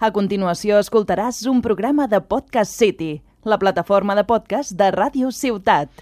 A 0.00 0.08
continuació 0.16 0.78
escoltaràs 0.80 1.42
un 1.50 1.58
programa 1.60 2.06
de 2.08 2.22
Podcast 2.24 2.72
City, 2.72 3.20
la 3.44 3.58
plataforma 3.60 4.14
de 4.16 4.24
podcast 4.24 4.72
de 4.72 4.88
Ràdio 4.94 5.28
Ciutat. 5.28 5.92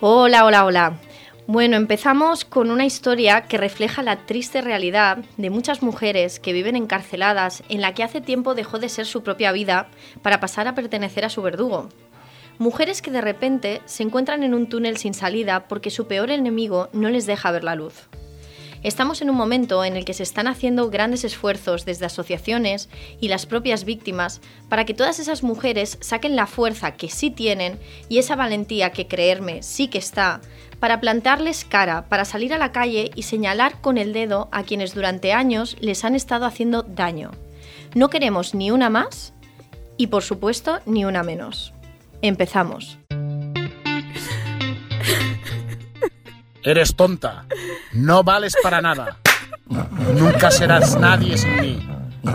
Hola, 0.00 0.46
hola, 0.46 0.64
hola. 0.64 1.05
Bueno, 1.48 1.76
empezamos 1.76 2.44
con 2.44 2.72
una 2.72 2.86
historia 2.86 3.42
que 3.42 3.56
refleja 3.56 4.02
la 4.02 4.26
triste 4.26 4.62
realidad 4.62 5.18
de 5.36 5.48
muchas 5.48 5.80
mujeres 5.80 6.40
que 6.40 6.52
viven 6.52 6.74
encarceladas 6.74 7.62
en 7.68 7.80
la 7.80 7.94
que 7.94 8.02
hace 8.02 8.20
tiempo 8.20 8.56
dejó 8.56 8.80
de 8.80 8.88
ser 8.88 9.06
su 9.06 9.22
propia 9.22 9.52
vida 9.52 9.86
para 10.22 10.40
pasar 10.40 10.66
a 10.66 10.74
pertenecer 10.74 11.24
a 11.24 11.30
su 11.30 11.42
verdugo. 11.42 11.88
Mujeres 12.58 13.00
que 13.00 13.12
de 13.12 13.20
repente 13.20 13.80
se 13.84 14.02
encuentran 14.02 14.42
en 14.42 14.54
un 14.54 14.68
túnel 14.68 14.96
sin 14.96 15.14
salida 15.14 15.68
porque 15.68 15.90
su 15.90 16.08
peor 16.08 16.32
enemigo 16.32 16.88
no 16.92 17.10
les 17.10 17.26
deja 17.26 17.52
ver 17.52 17.62
la 17.62 17.76
luz. 17.76 18.08
Estamos 18.82 19.22
en 19.22 19.30
un 19.30 19.36
momento 19.36 19.84
en 19.84 19.96
el 19.96 20.04
que 20.04 20.14
se 20.14 20.22
están 20.22 20.46
haciendo 20.46 20.90
grandes 20.90 21.24
esfuerzos 21.24 21.84
desde 21.84 22.06
asociaciones 22.06 22.88
y 23.20 23.28
las 23.28 23.46
propias 23.46 23.84
víctimas 23.84 24.40
para 24.68 24.84
que 24.84 24.94
todas 24.94 25.18
esas 25.18 25.42
mujeres 25.42 25.98
saquen 26.00 26.36
la 26.36 26.46
fuerza 26.46 26.92
que 26.92 27.08
sí 27.08 27.30
tienen 27.30 27.80
y 28.08 28.18
esa 28.18 28.36
valentía 28.36 28.90
que 28.90 29.08
creerme 29.08 29.62
sí 29.62 29.88
que 29.88 29.98
está 29.98 30.40
para 30.80 31.00
plantarles 31.00 31.64
cara, 31.64 32.06
para 32.08 32.24
salir 32.24 32.52
a 32.52 32.58
la 32.58 32.72
calle 32.72 33.10
y 33.14 33.22
señalar 33.22 33.80
con 33.80 33.98
el 33.98 34.12
dedo 34.12 34.48
a 34.52 34.62
quienes 34.62 34.94
durante 34.94 35.32
años 35.32 35.76
les 35.80 36.04
han 36.04 36.14
estado 36.14 36.44
haciendo 36.46 36.82
daño. 36.82 37.30
No 37.94 38.10
queremos 38.10 38.54
ni 38.54 38.70
una 38.70 38.90
más 38.90 39.32
y 39.96 40.08
por 40.08 40.22
supuesto 40.22 40.80
ni 40.86 41.04
una 41.04 41.22
menos. 41.22 41.72
Empezamos. 42.22 42.98
Eres 46.62 46.96
tonta. 46.96 47.46
No 47.92 48.24
vales 48.24 48.54
para 48.62 48.82
nada. 48.82 49.18
Nunca 50.14 50.50
serás 50.50 50.96
nadie 50.98 51.38
sin 51.38 51.60
mí. 51.60 51.88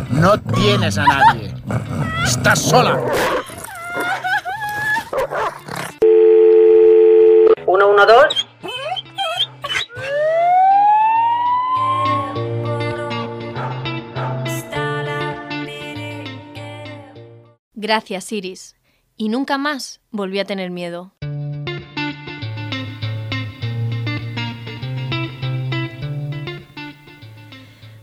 No 0.10 0.40
tienes 0.40 0.98
a 0.98 1.04
nadie. 1.04 1.54
Estás 2.26 2.60
sola. 2.60 3.00
112. 7.66 8.41
Gracias, 17.92 18.32
Iris. 18.32 18.76
Y 19.18 19.28
nunca 19.28 19.58
más 19.58 20.00
volví 20.12 20.40
a 20.40 20.46
tener 20.46 20.72
miedo. 20.72 21.12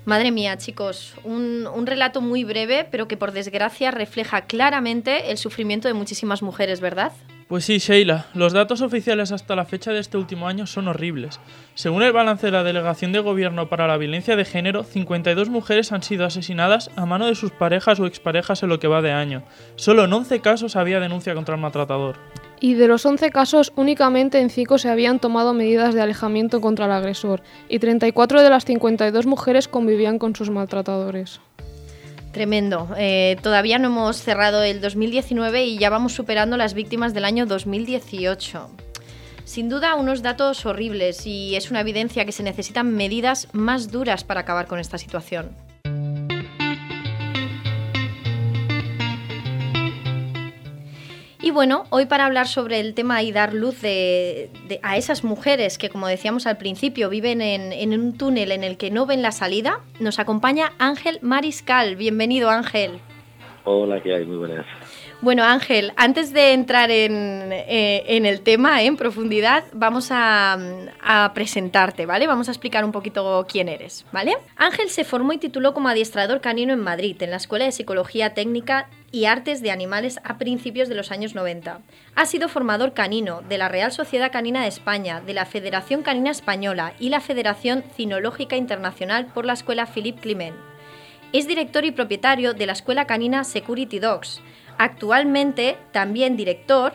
Madre 0.04 0.30
mía, 0.30 0.58
chicos, 0.58 1.14
un, 1.24 1.66
un, 1.66 1.86
relato 1.86 2.20
muy 2.20 2.44
breve, 2.44 2.86
pero 2.90 3.08
que 3.08 3.16
por 3.16 3.32
desgracia 3.32 3.90
refleja 3.90 4.42
claramente 4.42 5.30
el 5.30 5.38
sufrimiento 5.38 5.88
de 5.88 5.94
muchísimas 5.94 6.42
mujeres, 6.42 6.82
¿verdad? 6.82 7.12
Pues 7.48 7.64
sí, 7.64 7.78
Sheila, 7.78 8.26
los 8.34 8.52
datos 8.52 8.82
oficiales 8.82 9.32
hasta 9.32 9.56
la 9.56 9.64
fecha 9.64 9.90
de 9.90 10.00
este 10.00 10.18
último 10.18 10.48
año 10.48 10.66
son 10.66 10.86
horribles. 10.86 11.40
Según 11.74 12.02
el 12.02 12.12
balance 12.12 12.44
de 12.44 12.52
la 12.52 12.62
Delegación 12.62 13.10
de 13.10 13.20
Gobierno 13.20 13.70
para 13.70 13.86
la 13.86 13.96
Violencia 13.96 14.36
de 14.36 14.44
Género, 14.44 14.84
52 14.84 15.48
mujeres 15.48 15.90
han 15.92 16.02
sido 16.02 16.26
asesinadas 16.26 16.90
a 16.94 17.06
mano 17.06 17.24
de 17.24 17.34
sus 17.34 17.50
parejas 17.50 18.00
o 18.00 18.06
exparejas 18.06 18.62
en 18.62 18.68
lo 18.68 18.78
que 18.78 18.86
va 18.86 19.00
de 19.00 19.12
año. 19.12 19.44
Solo 19.76 20.04
en 20.04 20.12
11 20.12 20.40
casos 20.40 20.76
había 20.76 21.00
denuncia 21.00 21.34
contra 21.34 21.54
el 21.54 21.60
maltratador. 21.62 22.16
Y 22.60 22.74
de 22.74 22.86
los 22.86 23.06
11 23.06 23.30
casos, 23.30 23.72
únicamente 23.76 24.40
en 24.40 24.50
5 24.50 24.76
se 24.76 24.90
habían 24.90 25.18
tomado 25.18 25.54
medidas 25.54 25.94
de 25.94 26.02
alejamiento 26.02 26.60
contra 26.60 26.84
el 26.84 26.92
agresor, 26.92 27.40
y 27.70 27.78
34 27.78 28.42
de 28.42 28.50
las 28.50 28.66
52 28.66 29.24
mujeres 29.24 29.68
convivían 29.68 30.18
con 30.18 30.36
sus 30.36 30.50
maltratadores. 30.50 31.40
Tremendo. 32.38 32.88
Eh, 32.96 33.36
todavía 33.42 33.80
no 33.80 33.88
hemos 33.88 34.18
cerrado 34.18 34.62
el 34.62 34.80
2019 34.80 35.64
y 35.64 35.76
ya 35.76 35.90
vamos 35.90 36.12
superando 36.12 36.56
las 36.56 36.72
víctimas 36.72 37.12
del 37.12 37.24
año 37.24 37.46
2018. 37.46 38.70
Sin 39.44 39.68
duda, 39.68 39.96
unos 39.96 40.22
datos 40.22 40.64
horribles 40.64 41.26
y 41.26 41.56
es 41.56 41.72
una 41.72 41.80
evidencia 41.80 42.24
que 42.24 42.30
se 42.30 42.44
necesitan 42.44 42.94
medidas 42.94 43.48
más 43.50 43.90
duras 43.90 44.22
para 44.22 44.42
acabar 44.42 44.68
con 44.68 44.78
esta 44.78 44.98
situación. 44.98 45.50
Y 51.48 51.50
bueno, 51.50 51.84
hoy 51.88 52.04
para 52.04 52.26
hablar 52.26 52.46
sobre 52.46 52.78
el 52.78 52.92
tema 52.92 53.22
y 53.22 53.32
dar 53.32 53.54
luz 53.54 53.80
de, 53.80 54.50
de, 54.68 54.80
a 54.82 54.98
esas 54.98 55.24
mujeres 55.24 55.78
que, 55.78 55.88
como 55.88 56.06
decíamos 56.06 56.46
al 56.46 56.58
principio, 56.58 57.08
viven 57.08 57.40
en, 57.40 57.72
en, 57.72 57.98
un 57.98 58.18
túnel 58.18 58.52
en 58.52 58.64
el 58.64 58.76
que 58.76 58.90
no 58.90 59.06
ven 59.06 59.22
la 59.22 59.32
salida, 59.32 59.80
nos 59.98 60.18
acompaña 60.18 60.72
Ángel 60.78 61.18
Mariscal. 61.22 61.96
Bienvenido, 61.96 62.50
Ángel. 62.50 63.00
Hola, 63.64 63.98
¿qué 64.02 64.14
hay? 64.14 64.26
Muy 64.26 64.36
buenas. 64.36 64.66
Bueno, 65.22 65.42
Ángel, 65.42 65.92
antes 65.96 66.34
de 66.34 66.52
entrar 66.52 66.90
en, 66.90 67.50
eh, 67.50 68.04
en 68.08 68.26
el 68.26 68.42
tema 68.42 68.82
eh, 68.82 68.86
en 68.86 68.98
profundidad, 68.98 69.64
vamos 69.72 70.10
a, 70.10 70.58
a, 71.02 71.32
presentarte, 71.32 72.04
¿vale? 72.04 72.26
Vamos 72.26 72.48
a 72.48 72.50
explicar 72.50 72.84
un 72.84 72.92
poquito 72.92 73.46
quién 73.48 73.70
eres, 73.70 74.04
¿vale? 74.12 74.36
Ángel 74.56 74.90
se 74.90 75.02
formó 75.02 75.32
y 75.32 75.38
tituló 75.38 75.72
como 75.72 75.88
adiestrador 75.88 76.42
canino 76.42 76.74
en 76.74 76.80
Madrid, 76.80 77.16
en 77.22 77.30
la 77.30 77.36
Escuela 77.38 77.64
de 77.64 77.72
Psicología 77.72 78.34
Técnica 78.34 78.88
y 79.10 79.24
Artes 79.24 79.62
de 79.62 79.70
Animales 79.70 80.20
a 80.24 80.38
principios 80.38 80.88
de 80.88 80.94
los 80.94 81.10
años 81.10 81.34
90. 81.34 81.80
Ha 82.14 82.26
sido 82.26 82.48
formador 82.48 82.92
canino 82.92 83.42
de 83.48 83.58
la 83.58 83.68
Real 83.68 83.92
Sociedad 83.92 84.30
Canina 84.30 84.62
de 84.62 84.68
España, 84.68 85.20
de 85.20 85.34
la 85.34 85.46
Federación 85.46 86.02
Canina 86.02 86.30
Española 86.30 86.92
y 86.98 87.08
la 87.08 87.20
Federación 87.20 87.84
Cinológica 87.94 88.56
Internacional 88.56 89.26
por 89.26 89.44
la 89.44 89.54
Escuela 89.54 89.86
Philippe 89.86 90.20
Climent. 90.20 90.56
Es 91.32 91.46
director 91.46 91.84
y 91.84 91.90
propietario 91.90 92.54
de 92.54 92.66
la 92.66 92.72
Escuela 92.72 93.06
Canina 93.06 93.44
Security 93.44 93.98
Dogs. 93.98 94.40
Actualmente 94.78 95.76
también 95.92 96.36
director 96.36 96.94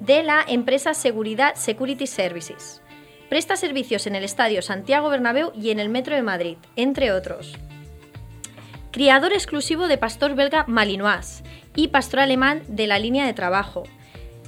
de 0.00 0.22
la 0.22 0.44
empresa 0.46 0.94
Seguridad 0.94 1.54
Security 1.54 2.06
Services. 2.06 2.82
Presta 3.28 3.56
servicios 3.56 4.06
en 4.06 4.14
el 4.14 4.24
Estadio 4.24 4.62
Santiago 4.62 5.08
Bernabéu 5.08 5.52
y 5.54 5.70
en 5.70 5.80
el 5.80 5.88
Metro 5.88 6.14
de 6.14 6.22
Madrid, 6.22 6.58
entre 6.76 7.12
otros 7.12 7.56
criador 8.96 9.34
exclusivo 9.34 9.88
de 9.88 9.98
pastor 9.98 10.34
belga 10.34 10.64
malinois 10.68 11.44
y 11.74 11.88
pastor 11.88 12.20
alemán 12.20 12.62
de 12.66 12.86
la 12.86 12.98
línea 12.98 13.26
de 13.26 13.34
trabajo. 13.34 13.82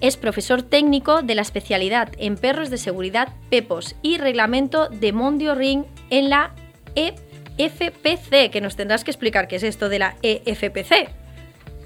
Es 0.01 0.17
profesor 0.17 0.63
técnico 0.63 1.21
de 1.21 1.35
la 1.35 1.43
especialidad 1.43 2.09
en 2.17 2.39
perros 2.39 2.71
de 2.71 2.79
seguridad 2.79 3.29
Pepos 3.51 3.95
y 4.01 4.17
reglamento 4.17 4.89
de 4.89 5.13
Mondio 5.13 5.55
Ring 5.55 5.85
en 6.09 6.31
la 6.31 6.55
EFPC, 6.95 8.51
que 8.51 8.63
nos 8.63 8.75
tendrás 8.75 9.05
que 9.05 9.11
explicar 9.11 9.49
qué 9.49 9.57
es 9.57 9.65
esto 9.65 9.91
de 9.91 9.99
la 9.99 10.15
EFPC. 10.23 11.11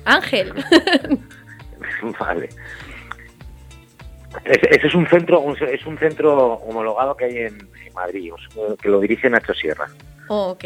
Ángel. 0.04 0.52
Vale. 2.20 2.48
Ese 4.44 4.86
es 4.86 4.94
un 4.94 5.08
centro, 5.08 5.52
es 5.66 5.84
un 5.84 5.98
centro 5.98 6.54
homologado 6.58 7.16
que 7.16 7.24
hay 7.24 7.38
en 7.38 7.68
Madrid, 7.92 8.30
que 8.80 8.88
lo 8.88 9.00
dirige 9.00 9.28
Nacho 9.28 9.52
Sierra. 9.52 9.88
Oh, 10.28 10.50
ok. 10.50 10.64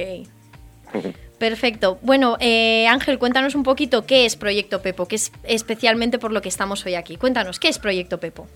Perfecto. 1.38 1.98
Bueno, 2.00 2.36
eh, 2.40 2.86
Ángel, 2.88 3.18
cuéntanos 3.18 3.54
un 3.54 3.62
poquito 3.62 4.06
qué 4.06 4.24
es 4.24 4.36
Proyecto 4.36 4.80
Pepo, 4.80 5.06
que 5.06 5.16
es 5.16 5.32
especialmente 5.44 6.18
por 6.18 6.32
lo 6.32 6.40
que 6.40 6.48
estamos 6.48 6.84
hoy 6.86 6.94
aquí. 6.94 7.16
Cuéntanos, 7.16 7.60
¿qué 7.60 7.68
es 7.68 7.78
Proyecto 7.78 8.18
Pepo? 8.18 8.46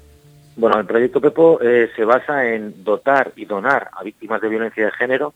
Bueno, 0.56 0.78
el 0.78 0.86
Proyecto 0.86 1.20
Pepo 1.20 1.60
eh, 1.60 1.91
se 1.94 2.04
basa 2.04 2.46
en 2.46 2.82
dotar 2.82 3.32
y 3.36 3.44
donar 3.44 3.91
a 3.92 4.02
víctimas 4.02 4.41
de 4.41 4.48
violencia 4.48 4.84
de 4.84 4.92
género 4.92 5.34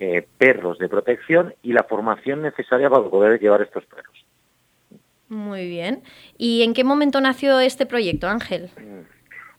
eh, 0.00 0.26
perros 0.38 0.78
de 0.78 0.88
protección 0.88 1.54
y 1.62 1.72
la 1.72 1.84
formación 1.84 2.42
necesaria 2.42 2.88
para 2.88 3.08
poder 3.08 3.40
llevar 3.40 3.62
estos 3.62 3.84
perros. 3.84 4.24
Muy 5.28 5.68
bien. 5.68 6.02
¿Y 6.38 6.62
en 6.62 6.72
qué 6.72 6.84
momento 6.84 7.20
nació 7.20 7.60
este 7.60 7.84
proyecto, 7.84 8.28
Ángel? 8.28 8.70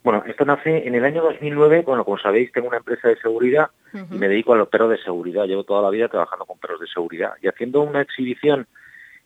Bueno, 0.03 0.23
esto 0.25 0.45
nace 0.45 0.87
en 0.87 0.95
el 0.95 1.03
año 1.03 1.21
2009. 1.21 1.83
Bueno, 1.85 2.05
como 2.05 2.17
sabéis, 2.17 2.51
tengo 2.51 2.67
una 2.67 2.77
empresa 2.77 3.09
de 3.09 3.17
seguridad 3.17 3.69
uh 3.93 3.97
-huh. 3.97 4.15
y 4.15 4.17
me 4.17 4.27
dedico 4.27 4.53
a 4.53 4.57
los 4.57 4.69
perros 4.69 4.89
de 4.91 4.97
seguridad. 4.97 5.45
Llevo 5.45 5.63
toda 5.63 5.81
la 5.81 5.89
vida 5.89 6.07
trabajando 6.07 6.45
con 6.45 6.59
perros 6.59 6.79
de 6.79 6.87
seguridad 6.87 7.33
y 7.41 7.47
haciendo 7.47 7.81
una 7.81 8.01
exhibición 8.01 8.67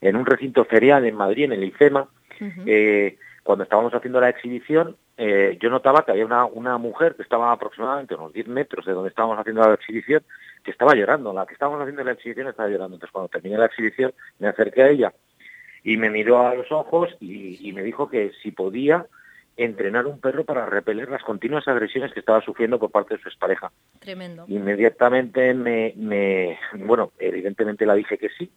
en 0.00 0.16
un 0.16 0.26
recinto 0.26 0.64
ferial 0.64 1.04
en 1.06 1.14
Madrid, 1.14 1.44
en 1.44 1.52
el 1.52 1.64
IFEMA. 1.64 2.02
Uh 2.02 2.44
-huh. 2.44 2.64
eh, 2.66 3.18
cuando 3.42 3.64
estábamos 3.64 3.92
haciendo 3.92 4.20
la 4.20 4.28
exhibición, 4.28 4.96
eh, 5.16 5.58
yo 5.60 5.68
notaba 5.68 6.04
que 6.04 6.12
había 6.12 6.24
una, 6.24 6.44
una 6.44 6.78
mujer 6.78 7.14
que 7.16 7.22
estaba 7.22 7.52
aproximadamente 7.52 8.14
a 8.14 8.16
unos 8.16 8.32
10 8.32 8.48
metros 8.48 8.86
de 8.86 8.92
donde 8.92 9.10
estábamos 9.10 9.38
haciendo 9.38 9.62
la 9.62 9.74
exhibición, 9.74 10.22
que 10.64 10.70
estaba 10.70 10.94
llorando. 10.94 11.32
La 11.32 11.44
que 11.46 11.54
estábamos 11.54 11.80
haciendo 11.80 12.04
la 12.04 12.12
exhibición 12.12 12.48
estaba 12.48 12.68
llorando. 12.68 12.96
Entonces, 12.96 13.12
cuando 13.12 13.28
terminé 13.28 13.58
la 13.58 13.66
exhibición, 13.66 14.12
me 14.38 14.48
acerqué 14.48 14.82
a 14.82 14.88
ella 14.88 15.12
y 15.84 15.96
me 15.96 16.10
miró 16.10 16.46
a 16.46 16.54
los 16.54 16.70
ojos 16.70 17.16
y, 17.20 17.58
y 17.68 17.72
me 17.72 17.82
dijo 17.82 18.08
que 18.08 18.32
si 18.42 18.52
podía 18.52 19.06
entrenar 19.56 20.06
un 20.06 20.20
perro 20.20 20.44
para 20.44 20.66
repeler 20.66 21.10
las 21.10 21.22
continuas 21.22 21.68
agresiones 21.68 22.12
que 22.12 22.20
estaba 22.20 22.40
sufriendo 22.40 22.78
por 22.78 22.90
parte 22.90 23.16
de 23.16 23.22
su 23.22 23.28
expareja. 23.28 23.70
Tremendo. 24.00 24.44
Inmediatamente 24.48 25.54
me, 25.54 25.92
me, 25.96 26.58
bueno, 26.78 27.12
evidentemente 27.18 27.86
la 27.86 27.94
dije 27.94 28.18
que 28.18 28.30
sí 28.30 28.50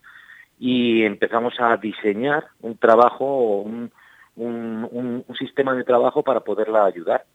y 0.59 1.03
empezamos 1.03 1.53
a 1.59 1.75
diseñar 1.77 2.45
un 2.61 2.77
trabajo, 2.77 3.59
un, 3.61 3.91
un, 4.37 4.87
un, 4.89 5.25
un 5.27 5.35
sistema 5.35 5.75
de 5.75 5.83
trabajo 5.83 6.23
para 6.23 6.41
poderla 6.41 6.85
ayudar. 6.85 7.25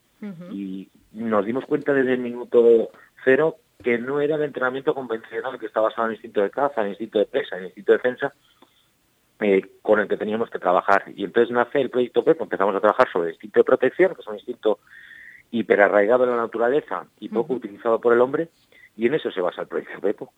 Y 0.52 0.90
nos 1.12 1.46
dimos 1.46 1.64
cuenta 1.64 1.94
desde 1.94 2.12
el 2.12 2.20
minuto 2.20 2.90
cero 3.24 3.56
que 3.82 3.96
no 3.96 4.20
era 4.20 4.36
el 4.36 4.42
entrenamiento 4.42 4.94
convencional 4.94 5.58
que 5.58 5.64
está 5.64 5.80
basado 5.80 6.02
en 6.04 6.10
el 6.10 6.16
instinto 6.16 6.42
de 6.42 6.50
caza, 6.50 6.82
en 6.82 6.88
el 6.88 6.92
instinto 6.92 7.18
de 7.18 7.24
presa, 7.24 7.56
en 7.56 7.62
el 7.62 7.66
instinto 7.68 7.92
de 7.92 7.98
defensa, 7.98 8.34
eh, 9.40 9.62
con 9.82 10.00
el 10.00 10.08
que 10.08 10.16
teníamos 10.16 10.50
que 10.50 10.58
trabajar. 10.58 11.04
Y 11.16 11.24
entonces 11.24 11.52
nace 11.52 11.80
el 11.80 11.90
proyecto 11.90 12.24
PEP, 12.24 12.40
empezamos 12.42 12.74
a 12.76 12.80
trabajar 12.80 13.10
sobre 13.12 13.28
el 13.28 13.34
instinto 13.34 13.60
de 13.60 13.64
protección, 13.64 14.14
que 14.14 14.20
es 14.20 14.26
un 14.26 14.34
instinto 14.36 14.80
hiperarraigado 15.50 16.24
en 16.24 16.30
la 16.30 16.36
naturaleza 16.36 17.06
y 17.18 17.28
poco 17.28 17.54
utilizado 17.54 18.00
por 18.00 18.12
el 18.12 18.20
hombre, 18.20 18.48
y 18.96 19.06
en 19.06 19.14
eso 19.14 19.30
se 19.30 19.40
basa 19.40 19.62
el 19.62 19.68
proyecto 19.68 20.00
PEPO. 20.00 20.32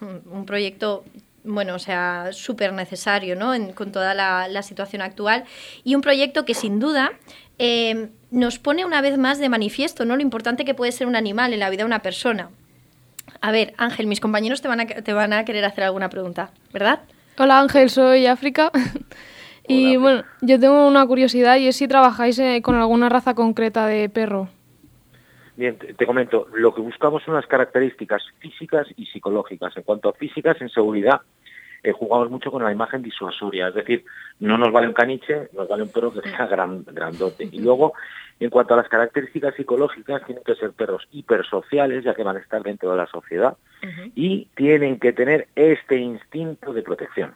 un 0.00 0.46
proyecto, 0.46 1.04
bueno, 1.44 1.74
o 1.74 1.78
sea, 1.78 2.28
súper 2.32 2.72
necesario, 2.72 3.36
¿no? 3.36 3.54
En- 3.54 3.72
con 3.72 3.90
toda 3.92 4.14
la, 4.14 4.48
la 4.48 4.62
situación 4.62 5.02
actual. 5.02 5.44
Y 5.84 5.94
un 5.94 6.02
proyecto 6.02 6.44
que 6.44 6.54
sin 6.54 6.78
duda 6.78 7.12
eh, 7.58 8.10
nos 8.30 8.58
pone 8.58 8.84
una 8.84 9.00
vez 9.00 9.18
más 9.18 9.38
de 9.38 9.48
manifiesto, 9.48 10.04
¿no? 10.04 10.14
Lo 10.16 10.22
importante 10.22 10.64
que 10.64 10.74
puede 10.74 10.92
ser 10.92 11.06
un 11.06 11.16
animal 11.16 11.52
en 11.52 11.60
la 11.60 11.70
vida 11.70 11.82
de 11.82 11.86
una 11.86 12.02
persona. 12.02 12.50
A 13.40 13.50
ver, 13.52 13.74
Ángel, 13.76 14.06
mis 14.06 14.20
compañeros 14.20 14.62
te 14.62 14.68
van 14.68 14.80
a, 14.80 14.86
te 14.86 15.12
van 15.12 15.32
a 15.32 15.44
querer 15.44 15.64
hacer 15.64 15.84
alguna 15.84 16.08
pregunta, 16.08 16.50
¿verdad? 16.72 17.00
Hola 17.40 17.60
Ángel, 17.60 17.88
soy 17.88 18.26
África. 18.26 18.72
y 19.68 19.96
Hola, 19.96 19.98
bueno, 20.00 20.24
yo 20.40 20.58
tengo 20.58 20.88
una 20.88 21.06
curiosidad 21.06 21.56
y 21.56 21.68
es 21.68 21.76
si 21.76 21.86
trabajáis 21.86 22.36
eh, 22.40 22.60
con 22.62 22.74
alguna 22.74 23.08
raza 23.08 23.34
concreta 23.34 23.86
de 23.86 24.08
perro. 24.08 24.48
Bien, 25.54 25.78
te, 25.78 25.94
te 25.94 26.04
comento, 26.04 26.48
lo 26.52 26.74
que 26.74 26.80
buscamos 26.80 27.22
son 27.22 27.34
las 27.34 27.46
características 27.46 28.22
físicas 28.40 28.88
y 28.96 29.06
psicológicas. 29.06 29.76
En 29.76 29.84
cuanto 29.84 30.08
a 30.08 30.14
físicas, 30.14 30.60
en 30.60 30.68
seguridad, 30.68 31.20
eh, 31.82 31.92
jugamos 31.92 32.30
mucho 32.30 32.50
con 32.50 32.62
la 32.62 32.72
imagen 32.72 33.02
disuasoria, 33.02 33.68
es 33.68 33.74
decir, 33.74 34.04
no 34.40 34.58
nos 34.58 34.72
vale 34.72 34.88
un 34.88 34.94
caniche, 34.94 35.48
nos 35.52 35.68
vale 35.68 35.84
un 35.84 35.90
perro 35.90 36.12
que 36.12 36.28
sea 36.28 36.46
gran, 36.46 36.84
grandote. 36.84 37.48
Y 37.50 37.60
luego, 37.60 37.94
en 38.40 38.50
cuanto 38.50 38.74
a 38.74 38.78
las 38.78 38.88
características 38.88 39.54
psicológicas, 39.54 40.24
tienen 40.26 40.44
que 40.44 40.54
ser 40.54 40.72
perros 40.72 41.06
hipersociales, 41.12 42.04
ya 42.04 42.14
que 42.14 42.22
van 42.22 42.36
a 42.36 42.40
estar 42.40 42.62
dentro 42.62 42.90
de 42.90 42.96
la 42.96 43.06
sociedad, 43.06 43.56
y 44.14 44.48
tienen 44.56 44.98
que 44.98 45.12
tener 45.12 45.48
este 45.54 45.96
instinto 45.98 46.72
de 46.72 46.82
protección. 46.82 47.34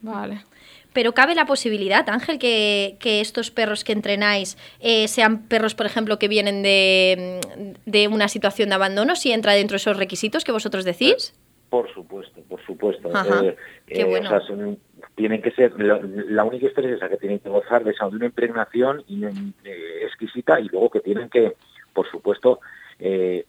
Vale. 0.00 0.44
Pero 0.92 1.12
cabe 1.12 1.34
la 1.34 1.44
posibilidad, 1.44 2.08
Ángel, 2.08 2.38
que, 2.38 2.96
que 3.00 3.20
estos 3.20 3.50
perros 3.50 3.84
que 3.84 3.92
entrenáis 3.92 4.56
eh, 4.80 5.08
sean 5.08 5.42
perros, 5.42 5.74
por 5.74 5.84
ejemplo, 5.84 6.18
que 6.18 6.28
vienen 6.28 6.62
de, 6.62 7.40
de 7.84 8.08
una 8.08 8.28
situación 8.28 8.70
de 8.70 8.76
abandono, 8.76 9.14
si 9.14 9.32
entra 9.32 9.52
dentro 9.52 9.74
de 9.74 9.78
esos 9.78 9.98
requisitos 9.98 10.44
que 10.44 10.52
vosotros 10.52 10.86
decís. 10.86 11.34
Por 11.70 11.92
supuesto, 11.92 12.40
por 12.48 12.60
supuesto. 12.64 13.10
Eh, 13.42 13.56
eh, 13.88 14.04
o 14.04 14.28
sea, 14.28 14.40
son- 14.46 14.78
tienen 15.14 15.42
que 15.42 15.50
ser, 15.50 15.72
la 15.80 16.44
única 16.44 16.66
historia 16.66 16.90
es 16.90 16.96
esa, 16.96 17.08
que 17.08 17.16
tienen 17.16 17.40
que 17.40 17.48
gozar 17.48 17.82
de, 17.84 17.90
esa, 17.90 18.08
de 18.08 18.16
una 18.16 18.26
impregnación 18.26 19.02
y, 19.08 19.24
eh, 19.24 20.02
exquisita 20.04 20.60
y 20.60 20.68
luego 20.68 20.90
que 20.90 21.00
tienen 21.00 21.28
que, 21.28 21.54
por 21.92 22.08
supuesto, 22.10 22.60
eh, 23.00 23.44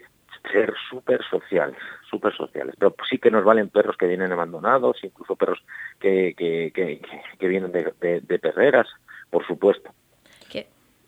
ser 0.52 0.74
súper 0.90 1.22
sociales, 1.30 1.78
súper 2.10 2.34
sociales. 2.36 2.74
Pero 2.80 2.96
sí 3.10 3.18
que 3.20 3.30
nos 3.32 3.44
valen 3.44 3.70
perros 3.70 3.98
que 3.98 4.08
vienen 4.08 4.32
abandonados, 4.32 4.98
incluso 5.04 5.36
perros 5.36 5.62
que, 6.00 6.34
que, 6.38 6.72
que, 6.74 7.00
que- 7.00 7.22
que 7.38 7.48
vienen 7.48 7.72
de, 7.72 7.94
de- 8.02 8.22
de 8.22 8.40
perreras, 8.40 8.88
por 9.30 9.46
supuesto. 9.46 9.92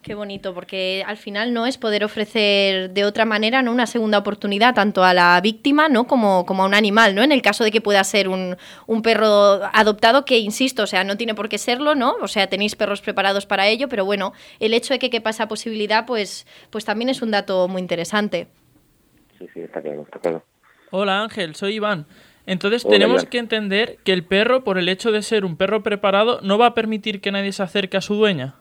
Qué, 0.09 0.15
bonito, 0.15 0.55
porque 0.55 1.03
al 1.05 1.17
final 1.17 1.53
no 1.53 1.67
es 1.67 1.77
poder 1.77 2.03
ofrecer 2.03 2.89
de 2.89 3.05
otra 3.05 3.25
manera 3.25 3.61
¿no? 3.61 3.71
una 3.71 3.85
segunda 3.85 4.17
oportunidad 4.17 4.73
tanto 4.73 5.03
a 5.03 5.13
la 5.13 5.39
víctima 5.39 5.87
¿no? 5.87 6.07
como, 6.07 6.47
como 6.47 6.63
a 6.63 6.65
un 6.65 6.73
animal, 6.73 7.13
¿no? 7.13 7.21
En 7.21 7.31
el 7.31 7.43
caso 7.43 7.63
de 7.63 7.69
que 7.69 7.79
pueda 7.79 8.03
ser 8.03 8.27
un, 8.27 8.57
un 8.87 9.03
perro 9.03 9.59
adoptado, 9.71 10.25
que 10.25 10.39
insisto, 10.39 10.81
o 10.81 10.87
sea, 10.87 11.03
no 11.03 11.15
tiene 11.15 11.35
por 11.35 11.47
qué 11.47 11.59
serlo, 11.59 11.93
¿no? 11.93 12.15
O 12.23 12.27
sea, 12.27 12.47
tenéis 12.47 12.75
perros 12.75 13.01
preparados 13.01 13.45
para 13.45 13.67
ello, 13.67 13.87
pero 13.87 14.03
bueno, 14.03 14.33
el 14.59 14.73
hecho 14.73 14.95
de 14.95 14.99
que 14.99 15.11
quepa 15.11 15.29
esa 15.29 15.47
posibilidad, 15.47 16.07
pues, 16.07 16.47
pues 16.71 16.85
también 16.85 17.09
es 17.09 17.21
un 17.21 17.29
dato 17.29 17.67
muy 17.67 17.79
interesante. 17.79 18.47
Sí, 19.37 19.47
sí, 19.53 19.59
está 19.59 19.79
claro, 19.79 20.01
está 20.01 20.17
claro. 20.17 20.43
Hola 20.89 21.21
Ángel, 21.21 21.53
soy 21.53 21.75
Iván. 21.75 22.07
Entonces 22.47 22.83
Hola, 22.83 22.93
tenemos 22.93 23.21
Iván. 23.21 23.29
que 23.29 23.37
entender 23.37 23.97
que 24.03 24.13
el 24.13 24.25
perro, 24.25 24.63
por 24.63 24.79
el 24.79 24.89
hecho 24.89 25.11
de 25.11 25.21
ser 25.21 25.45
un 25.45 25.55
perro 25.55 25.83
preparado, 25.83 26.39
no 26.41 26.57
va 26.57 26.65
a 26.65 26.73
permitir 26.73 27.21
que 27.21 27.31
nadie 27.31 27.51
se 27.51 27.61
acerque 27.61 27.97
a 27.97 28.01
su 28.01 28.15
dueña. 28.15 28.55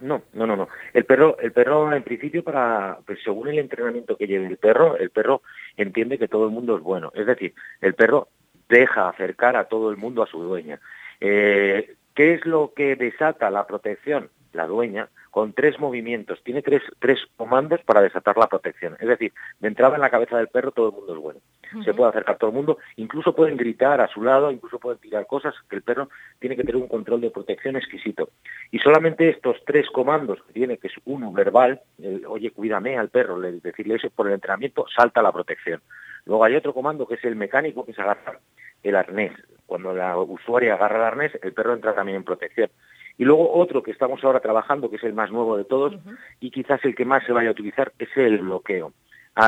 No, 0.00 0.22
no, 0.34 0.46
no, 0.46 0.56
no. 0.56 0.68
El 0.92 1.04
perro, 1.04 1.38
el 1.38 1.52
perro 1.52 1.92
en 1.92 2.02
principio 2.02 2.44
para, 2.44 2.98
pues 3.06 3.18
según 3.24 3.48
el 3.48 3.58
entrenamiento 3.58 4.16
que 4.16 4.26
lleve 4.26 4.46
el 4.46 4.58
perro, 4.58 4.96
el 4.96 5.10
perro 5.10 5.42
entiende 5.76 6.18
que 6.18 6.28
todo 6.28 6.44
el 6.44 6.50
mundo 6.50 6.76
es 6.76 6.82
bueno. 6.82 7.12
Es 7.14 7.26
decir, 7.26 7.54
el 7.80 7.94
perro 7.94 8.28
deja 8.68 9.08
acercar 9.08 9.56
a 9.56 9.64
todo 9.64 9.90
el 9.90 9.96
mundo 9.96 10.22
a 10.22 10.26
su 10.26 10.42
dueña. 10.42 10.80
Eh, 11.20 11.94
¿Qué 12.14 12.34
es 12.34 12.44
lo 12.46 12.72
que 12.74 12.96
desata 12.96 13.50
la 13.50 13.66
protección? 13.66 14.30
La 14.52 14.66
dueña 14.66 15.08
con 15.36 15.52
tres 15.52 15.78
movimientos. 15.78 16.42
Tiene 16.42 16.62
tres, 16.62 16.80
tres 16.98 17.18
comandos 17.36 17.82
para 17.82 18.00
desatar 18.00 18.38
la 18.38 18.46
protección. 18.46 18.96
Es 18.98 19.06
decir, 19.06 19.34
de 19.60 19.68
entrada 19.68 19.96
en 19.96 20.00
la 20.00 20.08
cabeza 20.08 20.38
del 20.38 20.48
perro 20.48 20.70
todo 20.72 20.88
el 20.88 20.94
mundo 20.94 21.12
es 21.14 21.20
bueno. 21.20 21.40
Se 21.84 21.92
puede 21.92 22.08
acercar 22.08 22.38
todo 22.38 22.48
el 22.48 22.56
mundo, 22.56 22.78
incluso 22.96 23.34
pueden 23.34 23.58
gritar 23.58 24.00
a 24.00 24.08
su 24.08 24.22
lado, 24.22 24.50
incluso 24.50 24.78
pueden 24.78 24.98
tirar 24.98 25.26
cosas, 25.26 25.54
que 25.68 25.76
el 25.76 25.82
perro 25.82 26.08
tiene 26.38 26.56
que 26.56 26.62
tener 26.62 26.76
un 26.80 26.88
control 26.88 27.20
de 27.20 27.30
protección 27.30 27.76
exquisito. 27.76 28.30
Y 28.70 28.78
solamente 28.78 29.28
estos 29.28 29.62
tres 29.66 29.90
comandos 29.90 30.42
que 30.46 30.54
tiene, 30.54 30.78
que 30.78 30.86
es 30.86 30.94
uno 31.04 31.30
verbal, 31.32 31.82
el, 32.02 32.24
oye, 32.24 32.50
cuídame 32.52 32.96
al 32.96 33.10
perro, 33.10 33.38
le- 33.38 33.60
decirle 33.60 33.96
eso 33.96 34.08
por 34.08 34.28
el 34.28 34.32
entrenamiento, 34.32 34.86
salta 34.88 35.20
la 35.20 35.32
protección. 35.32 35.82
Luego 36.24 36.44
hay 36.44 36.54
otro 36.56 36.72
comando 36.72 37.06
que 37.06 37.16
es 37.16 37.24
el 37.26 37.36
mecánico, 37.36 37.84
que 37.84 37.92
es 37.92 37.98
agarrar 37.98 38.38
el 38.82 38.96
arnés. 38.96 39.32
Cuando 39.66 39.92
la 39.92 40.16
usuaria 40.16 40.72
agarra 40.74 40.96
el 40.96 41.02
arnés, 41.02 41.32
el 41.42 41.52
perro 41.52 41.74
entra 41.74 41.94
también 41.94 42.16
en 42.16 42.24
protección. 42.24 42.70
Y 43.18 43.24
luego 43.24 43.52
otro 43.54 43.82
que 43.82 43.90
estamos 43.92 44.22
ahora 44.24 44.40
trabajando, 44.40 44.90
que 44.90 44.96
es 44.96 45.04
el 45.04 45.14
más 45.14 45.30
nuevo 45.30 45.56
de 45.56 45.64
todos, 45.64 45.94
y 46.40 46.50
quizás 46.50 46.84
el 46.84 46.94
que 46.94 47.04
más 47.04 47.24
se 47.24 47.32
vaya 47.32 47.48
a 47.48 47.52
utilizar, 47.52 47.92
es 47.98 48.08
el 48.16 48.38
bloqueo. 48.38 48.92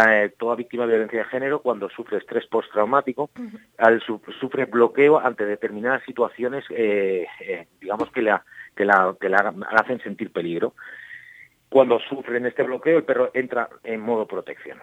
Eh, 0.07 0.33
toda 0.39 0.55
víctima 0.55 0.85
de 0.87 0.93
violencia 0.93 1.19
de 1.21 1.25
género, 1.27 1.61
cuando 1.61 1.89
sufre 1.89 2.19
estrés 2.19 2.47
postraumático, 2.47 3.31
al 3.79 4.01
su- 4.03 4.21
sufre 4.39 4.67
bloqueo 4.67 5.19
ante 5.19 5.47
determinadas 5.47 6.03
situaciones, 6.05 6.65
eh, 6.71 7.27
eh, 7.41 7.67
digamos, 7.81 8.11
que 8.13 8.21
la, 8.23 8.45
que, 8.77 8.85
la, 8.85 9.15
que 9.21 9.29
la 9.31 9.55
la 9.57 9.67
hacen 9.81 10.01
sentir 10.01 10.31
peligro. 10.31 10.75
Cuando 11.71 11.99
sufren 12.01 12.47
este 12.47 12.63
bloqueo, 12.63 12.99
el 12.99 13.05
perro 13.05 13.31
entra 13.35 13.69
en 13.85 14.01
modo 14.01 14.27
protección. 14.27 14.79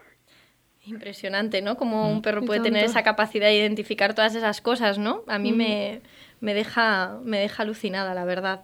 Impresionante, 0.88 1.62
¿no? 1.62 1.78
Como 1.78 2.10
un 2.12 2.22
perro 2.22 2.42
puede 2.44 2.60
tener 2.64 2.84
esa 2.92 3.04
capacidad 3.04 3.48
de 3.48 3.56
identificar 3.58 4.14
todas 4.14 4.36
esas 4.36 4.62
cosas, 4.62 4.98
¿no? 4.98 5.24
A 5.28 5.40
mí 5.40 5.52
me, 5.58 6.02
me, 6.42 6.54
deja, 6.54 7.18
me 7.24 7.40
deja 7.40 7.64
alucinada, 7.64 8.14
la 8.14 8.26
verdad. 8.26 8.62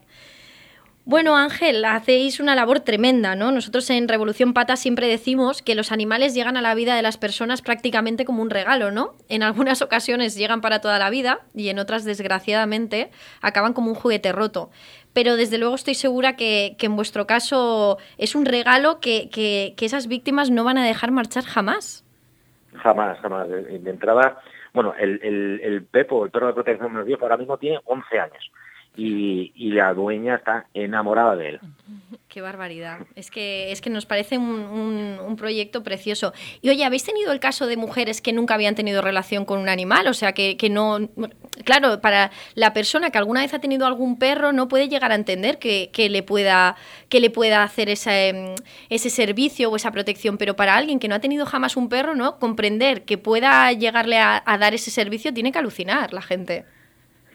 Bueno, 1.03 1.35
Ángel, 1.35 1.83
hacéis 1.83 2.39
una 2.39 2.53
labor 2.53 2.81
tremenda, 2.81 3.33
¿no? 3.35 3.51
Nosotros 3.51 3.89
en 3.89 4.07
Revolución 4.07 4.53
Pata 4.53 4.75
siempre 4.75 5.07
decimos 5.07 5.63
que 5.63 5.73
los 5.73 5.91
animales 5.91 6.35
llegan 6.35 6.57
a 6.57 6.61
la 6.61 6.75
vida 6.75 6.95
de 6.95 7.01
las 7.01 7.17
personas 7.17 7.63
prácticamente 7.63 8.23
como 8.23 8.43
un 8.43 8.51
regalo, 8.51 8.91
¿no? 8.91 9.15
En 9.27 9.41
algunas 9.41 9.81
ocasiones 9.81 10.35
llegan 10.35 10.61
para 10.61 10.79
toda 10.79 10.99
la 10.99 11.09
vida 11.09 11.39
y 11.55 11.69
en 11.69 11.79
otras, 11.79 12.05
desgraciadamente, 12.05 13.09
acaban 13.41 13.73
como 13.73 13.89
un 13.89 13.95
juguete 13.95 14.31
roto. 14.31 14.69
Pero 15.11 15.37
desde 15.37 15.57
luego 15.57 15.73
estoy 15.73 15.95
segura 15.95 16.35
que, 16.35 16.75
que 16.77 16.85
en 16.85 16.95
vuestro 16.95 17.25
caso 17.25 17.97
es 18.19 18.35
un 18.35 18.45
regalo 18.45 18.99
que, 18.99 19.27
que- 19.31 19.73
que 19.75 19.85
esas 19.87 20.05
víctimas 20.07 20.51
no 20.51 20.63
van 20.63 20.77
a 20.77 20.85
dejar 20.85 21.09
marchar 21.09 21.45
jamás. 21.45 22.03
Jamás, 22.81 23.19
jamás. 23.19 23.47
De, 23.49 23.79
de 23.79 23.89
entrada, 23.89 24.41
bueno, 24.73 24.93
el, 24.97 25.19
el, 25.23 25.59
el 25.63 25.83
Pepo, 25.85 26.25
el 26.25 26.31
perro 26.31 26.47
de 26.47 26.53
protección 26.53 26.93
más 26.93 27.05
viejo, 27.05 27.23
ahora 27.23 27.37
mismo 27.37 27.57
tiene 27.57 27.79
11 27.85 28.19
años. 28.19 28.51
Y, 28.97 29.53
y 29.55 29.71
la 29.71 29.93
dueña 29.93 30.35
está 30.35 30.67
enamorada 30.73 31.37
de 31.37 31.49
él. 31.49 31.59
Qué 32.27 32.41
barbaridad. 32.41 32.99
Es 33.15 33.31
que, 33.31 33.71
es 33.71 33.81
que 33.81 33.89
nos 33.89 34.05
parece 34.05 34.37
un, 34.37 34.45
un- 34.49 35.17
un 35.25 35.35
proyecto 35.37 35.81
precioso. 35.83 36.33
Y 36.61 36.69
oye, 36.69 36.83
¿habéis 36.85 37.03
tenido 37.05 37.31
el 37.31 37.39
caso 37.39 37.67
de 37.67 37.77
mujeres 37.77 38.21
que 38.21 38.31
nunca 38.33 38.53
habían 38.53 38.75
tenido 38.75 39.01
relación 39.01 39.43
con 39.45 39.59
un 39.59 39.69
animal? 39.69 40.07
O 40.07 40.13
sea, 40.13 40.33
que, 40.33 40.55
que 40.57 40.69
no... 40.69 41.09
Claro, 41.65 41.99
para 42.01 42.31
la 42.55 42.73
persona 42.73 43.11
que 43.11 43.17
alguna 43.17 43.41
vez 43.41 43.53
ha 43.53 43.59
tenido 43.59 43.85
algún 43.85 44.17
perro 44.17 44.51
no 44.53 44.67
puede 44.67 44.87
llegar 44.89 45.11
a 45.11 45.15
entender 45.15 45.57
que, 45.59 45.89
que 45.91 46.09
le, 46.09 46.23
pueda, 46.23 46.75
que 47.09 47.19
le 47.19 47.29
pueda 47.29 47.63
hacer 47.63 47.89
esa, 47.89 48.17
em, 48.17 48.55
ese 48.89 49.09
servicio 49.09 49.69
o 49.69 49.75
esa 49.75 49.91
protección, 49.91 50.37
pero 50.37 50.55
para 50.55 50.75
alguien 50.75 50.99
que 50.99 51.07
no 51.09 51.15
ha 51.15 51.19
tenido 51.19 51.45
jamás 51.45 51.75
un 51.77 51.89
perro, 51.89 52.15
¿no? 52.15 52.39
Comprender 52.39 53.03
que 53.03 53.17
pueda 53.17 53.71
llegarle 53.73 54.17
a, 54.19 54.41
a 54.45 54.57
dar 54.57 54.73
ese 54.73 54.91
servicio 54.91 55.33
tiene 55.33 55.51
que 55.51 55.59
alucinar 55.59 56.13
la 56.13 56.21
gente. 56.21 56.65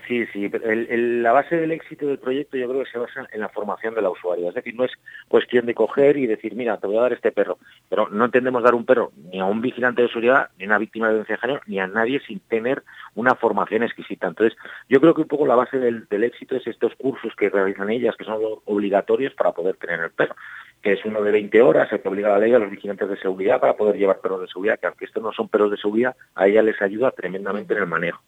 Sí, 0.07 0.25
sí, 0.33 0.49
la 0.49 1.33
base 1.33 1.57
del 1.57 1.73
éxito 1.73 2.07
del 2.07 2.19
proyecto 2.19 2.57
yo 2.57 2.69
creo 2.69 2.85
que 2.85 2.91
se 2.91 2.99
basa 2.99 3.27
en 3.33 3.41
la 3.41 3.49
formación 3.49 3.95
de 3.95 4.03
la 4.03 4.11
usuaria. 4.11 4.49
Es 4.49 4.55
decir, 4.55 4.75
no 4.77 4.85
es 4.85 4.93
cuestión 5.27 5.67
de 5.67 5.75
coger 5.75 6.17
y 6.17 6.29
decir, 6.29 6.55
mira, 6.55 6.77
te 6.77 6.87
voy 6.87 6.99
a 6.99 7.03
dar 7.03 7.13
este 7.13 7.33
perro. 7.33 7.59
Pero 7.89 8.09
no 8.09 8.27
entendemos 8.27 8.63
dar 8.63 8.77
un 8.77 8.85
perro 8.85 9.11
ni 9.33 9.41
a 9.41 9.45
un 9.45 9.61
vigilante 9.61 10.03
de 10.03 10.09
seguridad, 10.09 10.51
ni 10.59 10.65
a 10.65 10.69
una 10.69 10.79
víctima 10.79 11.09
de 11.09 11.15
violencia 11.15 11.35
de 11.35 11.41
género, 11.41 11.61
ni 11.67 11.81
a 11.81 11.89
nadie 11.89 12.21
sin 12.21 12.39
tener 12.39 12.85
una 13.17 13.35
formación 13.35 13.83
exquisita. 13.83 14.29
Entonces, 14.29 14.57
yo 14.89 15.01
creo 15.01 15.13
que 15.13 15.23
un 15.23 15.29
poco 15.29 15.45
la 15.45 15.57
base 15.57 15.79
del, 15.79 16.07
éxito 16.23 16.55
es 16.55 16.67
estos 16.69 16.95
cursos 16.95 17.35
que 17.35 17.51
realizan 17.51 17.91
ellas, 17.91 18.15
que 18.17 18.25
son 18.25 18.41
obligatorios 18.65 19.35
para 19.35 19.53
poder 19.53 19.77
tener 19.77 20.01
el 20.01 20.11
perro 20.11 20.37
que 20.83 20.93
es 20.93 21.05
uno 21.05 21.21
de 21.21 21.33
20 21.33 21.63
horas, 21.63 21.91
el 21.91 22.01
que 22.01 22.09
obliga 22.09 22.29
la 22.29 22.39
ley 22.39 22.53
a 22.53 22.61
los 22.61 22.71
vigilantes 22.71 23.09
de 23.09 23.17
seguridad 23.17 23.59
para 23.59 23.77
poder 23.77 23.97
llevar 23.97 24.21
perros 24.21 24.43
de 24.43 24.47
seguridad, 24.47 24.79
que 24.79 24.87
aunque 24.87 25.07
estos 25.07 25.21
no 25.21 25.33
son 25.33 25.49
perros 25.49 25.73
de 25.73 25.79
seguridad, 25.79 26.15
a 26.37 26.47
ella 26.47 26.63
les 26.63 26.81
ayuda 26.81 27.11
tremendamente 27.11 27.75
en 27.75 27.81
el 27.81 27.87
manejo. 27.89 28.23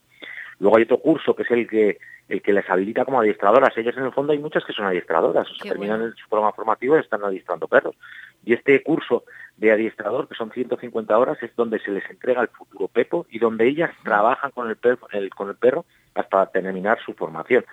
Luego 0.61 0.77
hay 0.77 0.85
otro 0.85 0.99
curso 0.99 1.35
que 1.35 1.43
es 1.43 1.51
el 1.51 1.69
que 1.69 1.99
el 2.29 2.43
que 2.43 2.53
les 2.53 2.69
habilita 2.69 3.05
como 3.05 3.21
adiestradoras. 3.21 3.77
Ellas 3.77 3.97
en 3.97 4.05
el 4.05 4.13
fondo 4.13 4.33
hay 4.33 4.39
muchas 4.39 4.65
que 4.65 4.73
son 4.73 4.85
adiestradoras, 4.85 5.51
o 5.51 5.55
sea, 5.55 5.73
terminan 5.73 6.15
su 6.15 6.29
programa 6.29 6.53
formativo 6.53 6.97
y 6.97 7.01
están 7.01 7.25
adiestrando 7.25 7.67
perros. 7.67 7.97
Y 8.45 8.53
este 8.53 8.83
curso 8.83 9.25
de 9.57 9.73
adiestrador, 9.73 10.29
que 10.29 10.35
son 10.35 10.51
150 10.51 11.19
horas, 11.19 11.43
es 11.43 11.55
donde 11.57 11.79
se 11.81 11.91
les 11.91 12.09
entrega 12.11 12.43
el 12.43 12.49
futuro 12.49 12.89
Pepo 12.89 13.27
y 13.31 13.39
donde 13.39 13.67
ellas 13.67 13.91
trabajan 14.05 14.51
con 14.51 14.69
el, 14.69 14.77
perro, 14.77 15.09
con 15.35 15.49
el 15.49 15.57
perro 15.57 15.85
hasta 16.15 16.47
terminar 16.47 16.99
su 17.05 17.15
formación. 17.15 17.65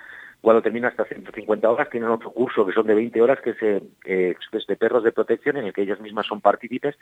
Cuando 0.42 0.62
termina 0.62 0.90
hasta 0.90 1.06
150 1.06 1.70
horas, 1.70 1.90
tienen 1.90 2.10
otro 2.10 2.32
curso 2.32 2.66
que 2.66 2.74
son 2.74 2.86
de 2.86 2.94
20 2.94 3.20
horas, 3.22 3.40
que 3.42 3.50
es, 3.52 3.58
eh, 3.62 4.36
de 4.68 4.76
perros 4.76 5.04
de 5.04 5.12
protección, 5.12 5.58
en 5.58 5.66
el 5.66 5.74
que 5.74 5.82
ellas 5.82 6.00
mismas 6.00 6.28
son 6.28 6.40
partícipes 6.40 6.96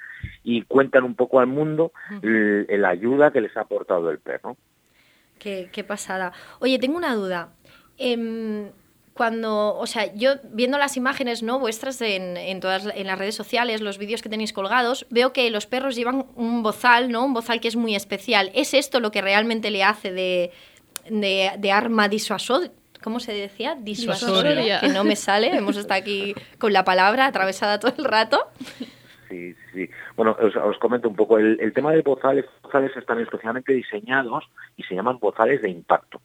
y 0.43 0.61
cuentan 0.63 1.03
un 1.03 1.15
poco 1.15 1.39
al 1.39 1.47
mundo 1.47 1.91
la 2.21 2.89
ayuda 2.89 3.31
que 3.31 3.41
les 3.41 3.55
ha 3.57 3.61
aportado 3.61 4.09
el 4.09 4.19
perro. 4.19 4.55
Qué, 5.43 5.83
pasada. 5.83 6.31
Oye, 6.59 6.79
tengo 6.79 6.95
una 6.95 7.13
duda. 7.15 7.49
Em, 7.97 8.71
cuando, 9.13 9.75
o 9.75 9.85
sea, 9.85 10.13
yo 10.15 10.35
viendo 10.43 10.77
las 10.77 10.97
imágenes 10.97 11.43
no 11.43 11.59
vuestras 11.59 12.01
en, 12.01 12.59
todas 12.59 12.87
en 12.95 13.07
las 13.07 13.19
redes 13.19 13.35
sociales, 13.35 13.81
los 13.81 13.97
vídeos 13.97 14.21
que 14.21 14.29
tenéis 14.29 14.53
colgados, 14.53 15.05
veo 15.09 15.33
que 15.33 15.49
los 15.51 15.67
perros 15.67 15.95
llevan 15.95 16.25
un 16.35 16.63
bozal, 16.63 17.11
¿no? 17.11 17.25
Un 17.25 17.33
bozal 17.33 17.59
que 17.59 17.67
es 17.67 17.75
muy 17.75 17.93
especial. 17.93 18.51
¿Es 18.55 18.73
esto 18.73 18.99
lo 18.99 19.11
que 19.11 19.21
realmente 19.21 19.69
le 19.69 19.83
hace 19.83 20.11
de, 20.11 20.51
de, 21.09 21.71
arma 21.71 22.07
disuasoria? 22.07 22.71
¿Cómo 23.03 23.19
se 23.19 23.33
decía? 23.33 23.75
Disuasoria. 23.77 24.79
Que 24.79 24.87
no 24.87 25.03
me 25.03 25.17
sale. 25.17 25.53
Hemos 25.55 25.75
estado 25.75 25.99
aquí 25.99 26.33
con 26.57 26.71
la 26.71 26.85
palabra 26.85 27.25
atravesada 27.25 27.79
todo 27.79 27.93
el 27.97 28.05
rato. 28.05 28.47
Sí, 29.33 29.55
sí. 29.73 29.89
Bueno, 30.15 30.37
os, 30.39 30.77
comento 30.77 31.09
un 31.09 31.15
poco. 31.15 31.39
El, 31.39 31.73
tema 31.73 31.91
de 31.91 32.01
bozales, 32.01 32.45
bozales 32.61 32.95
están 32.95 33.19
especialmente 33.19 33.73
diseñados 33.73 34.47
y 34.77 34.83
se 34.83 34.93
llaman 34.93 35.17
bozales 35.19 35.61
de 35.61 35.69
impacto. 35.69 36.21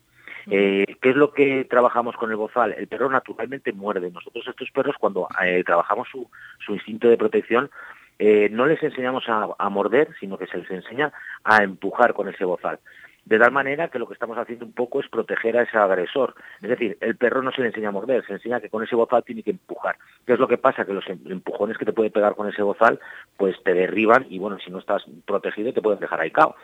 Eh, 0.50 0.85
¿Qué 1.00 1.11
es 1.11 1.17
lo 1.17 1.33
que 1.33 1.65
trabajamos 1.65 2.17
con 2.17 2.31
el 2.31 2.37
bozal? 2.37 2.75
El 2.77 2.87
perro 2.87 3.09
naturalmente 3.09 3.73
muerde. 3.73 4.11
Nosotros 4.11 4.47
estos 4.47 4.71
perros, 4.71 4.97
cuando 4.99 5.27
eh, 5.43 5.62
trabajamos 5.65 6.09
su, 6.11 6.29
su, 6.65 6.75
instinto 6.75 7.09
de 7.09 7.17
protección, 7.17 7.71
eh, 8.19 8.49
no 8.50 8.67
les 8.67 8.83
enseñamos 8.83 9.27
a, 9.29 9.49
a, 9.59 9.69
morder, 9.71 10.09
sino 10.21 10.37
que 10.37 10.47
se 10.47 10.59
les 10.59 10.71
enseña 10.71 11.12
a 11.45 11.62
empujar 11.62 12.12
con 12.12 12.29
ese 12.29 12.45
bozal 12.45 12.79
de 13.28 13.38
tal 13.38 13.52
manera 13.52 13.88
que 13.88 13.99
lo 13.99 14.06
que 14.06 14.14
estamos 14.14 14.38
haciendo 14.38 14.64
un 14.64 14.73
poco 14.73 15.00
es 15.00 15.08
proteger 15.08 15.58
a 15.58 15.62
ese 15.62 15.76
agresor. 15.76 16.35
Es 16.62 16.70
decir, 16.70 16.97
el 17.02 17.14
perro 17.16 17.42
no 17.42 17.52
se 17.52 17.61
le 17.61 17.66
enseña 17.66 17.90
a 17.90 17.92
morder, 17.92 18.25
se 18.26 18.32
enseña 18.32 18.58
que 18.58 18.70
con 18.70 18.82
ese 18.82 18.97
bozal 18.97 19.23
tiene 19.23 19.42
que 19.42 19.50
empujar. 19.50 19.97
¿Qué 20.26 20.32
es 20.32 20.38
lo 20.38 20.49
que 20.49 20.56
pasa? 20.56 20.87
Que 20.87 20.94
los 20.94 21.06
em-, 21.08 21.20
empujones 21.26 21.76
que 21.76 21.85
te 21.85 21.92
puede 21.92 22.11
pegar 22.11 22.35
con 22.35 22.49
ese 22.49 22.62
bozal, 22.62 22.99
pues 23.37 23.62
te 23.62 23.75
derriban 23.75 24.25
y 24.30 24.38
bueno, 24.38 24.58
si 24.58 24.70
no 24.70 24.78
estás 24.78 25.04
protegido 25.26 25.75
te 25.75 25.82
pueden 25.82 26.00
dejar 26.00 26.23
ahí 26.23 26.30
cao. 26.30 26.56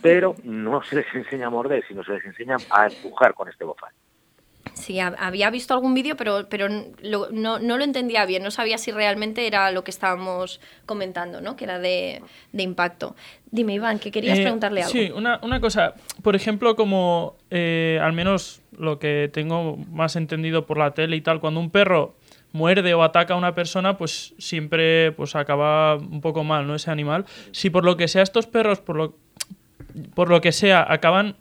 Pero 0.00 0.36
no 0.44 0.84
se 0.84 0.96
les 0.96 1.12
enseña 1.12 1.48
a 1.48 1.50
morder, 1.50 1.84
sino 1.88 2.04
se 2.04 2.12
les 2.12 2.24
enseña 2.24 2.56
a 2.70 2.86
empujar 2.86 3.34
con 3.34 3.48
este 3.48 3.64
bozal. 3.64 3.90
Sí, 4.74 4.98
había 4.98 5.50
visto 5.50 5.74
algún 5.74 5.94
vídeo, 5.94 6.16
pero, 6.16 6.48
pero 6.48 6.68
no, 6.68 7.58
lo 7.58 7.84
entendía 7.84 8.24
bien, 8.24 8.42
no 8.42 8.50
sabía 8.50 8.78
si 8.78 8.90
realmente 8.90 9.46
era 9.46 9.70
lo 9.70 9.84
que 9.84 9.90
estábamos 9.90 10.60
comentando, 10.86 11.40
¿no? 11.40 11.56
que 11.56 11.64
era 11.64 11.78
de, 11.78 12.22
impacto. 12.52 13.14
Dime, 13.50 13.74
Iván, 13.74 13.98
que 13.98 14.10
querías 14.10 14.38
eh, 14.38 14.42
preguntarle 14.42 14.82
algo. 14.82 14.92
Sí, 14.92 15.10
una, 15.10 15.60
cosa, 15.60 15.94
por 16.22 16.34
ejemplo, 16.36 16.74
como 16.74 17.36
eh, 17.50 17.98
al 18.02 18.12
menos 18.12 18.62
lo 18.76 18.98
que 18.98 19.30
tengo 19.32 19.76
más 19.76 20.16
entendido 20.16 20.66
por 20.66 20.78
la 20.78 20.92
tele 20.92 21.16
y 21.16 21.20
tal, 21.20 21.40
cuando 21.40 21.60
un 21.60 21.70
perro 21.70 22.16
muerde 22.52 22.94
o 22.94 23.02
ataca 23.02 23.34
a 23.34 23.36
una 23.36 23.54
persona, 23.54 23.96
pues 23.96 24.34
siempre 24.38 25.12
pues 25.12 25.36
acaba 25.36 25.96
un 25.96 26.20
poco 26.20 26.44
mal, 26.44 26.66
¿no? 26.66 26.74
Ese 26.74 26.90
animal. 26.90 27.24
Si 27.50 27.70
por 27.70 27.84
lo 27.84 27.96
que 27.96 28.08
sea 28.08 28.22
estos 28.22 28.46
perros, 28.46 28.80
por 28.80 28.96
lo, 28.96 29.16
por 30.14 30.28
lo 30.28 30.40
que 30.40 30.52
sea, 30.52 30.86
acaban 30.88 31.36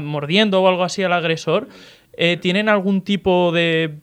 mordiendo 0.00 0.62
o 0.62 0.68
algo 0.68 0.84
así 0.84 1.02
al 1.02 1.12
agresor, 1.12 1.68
eh, 2.18 2.36
¿tienen 2.36 2.68
algún 2.68 3.02
tipo 3.02 3.52
de, 3.52 3.94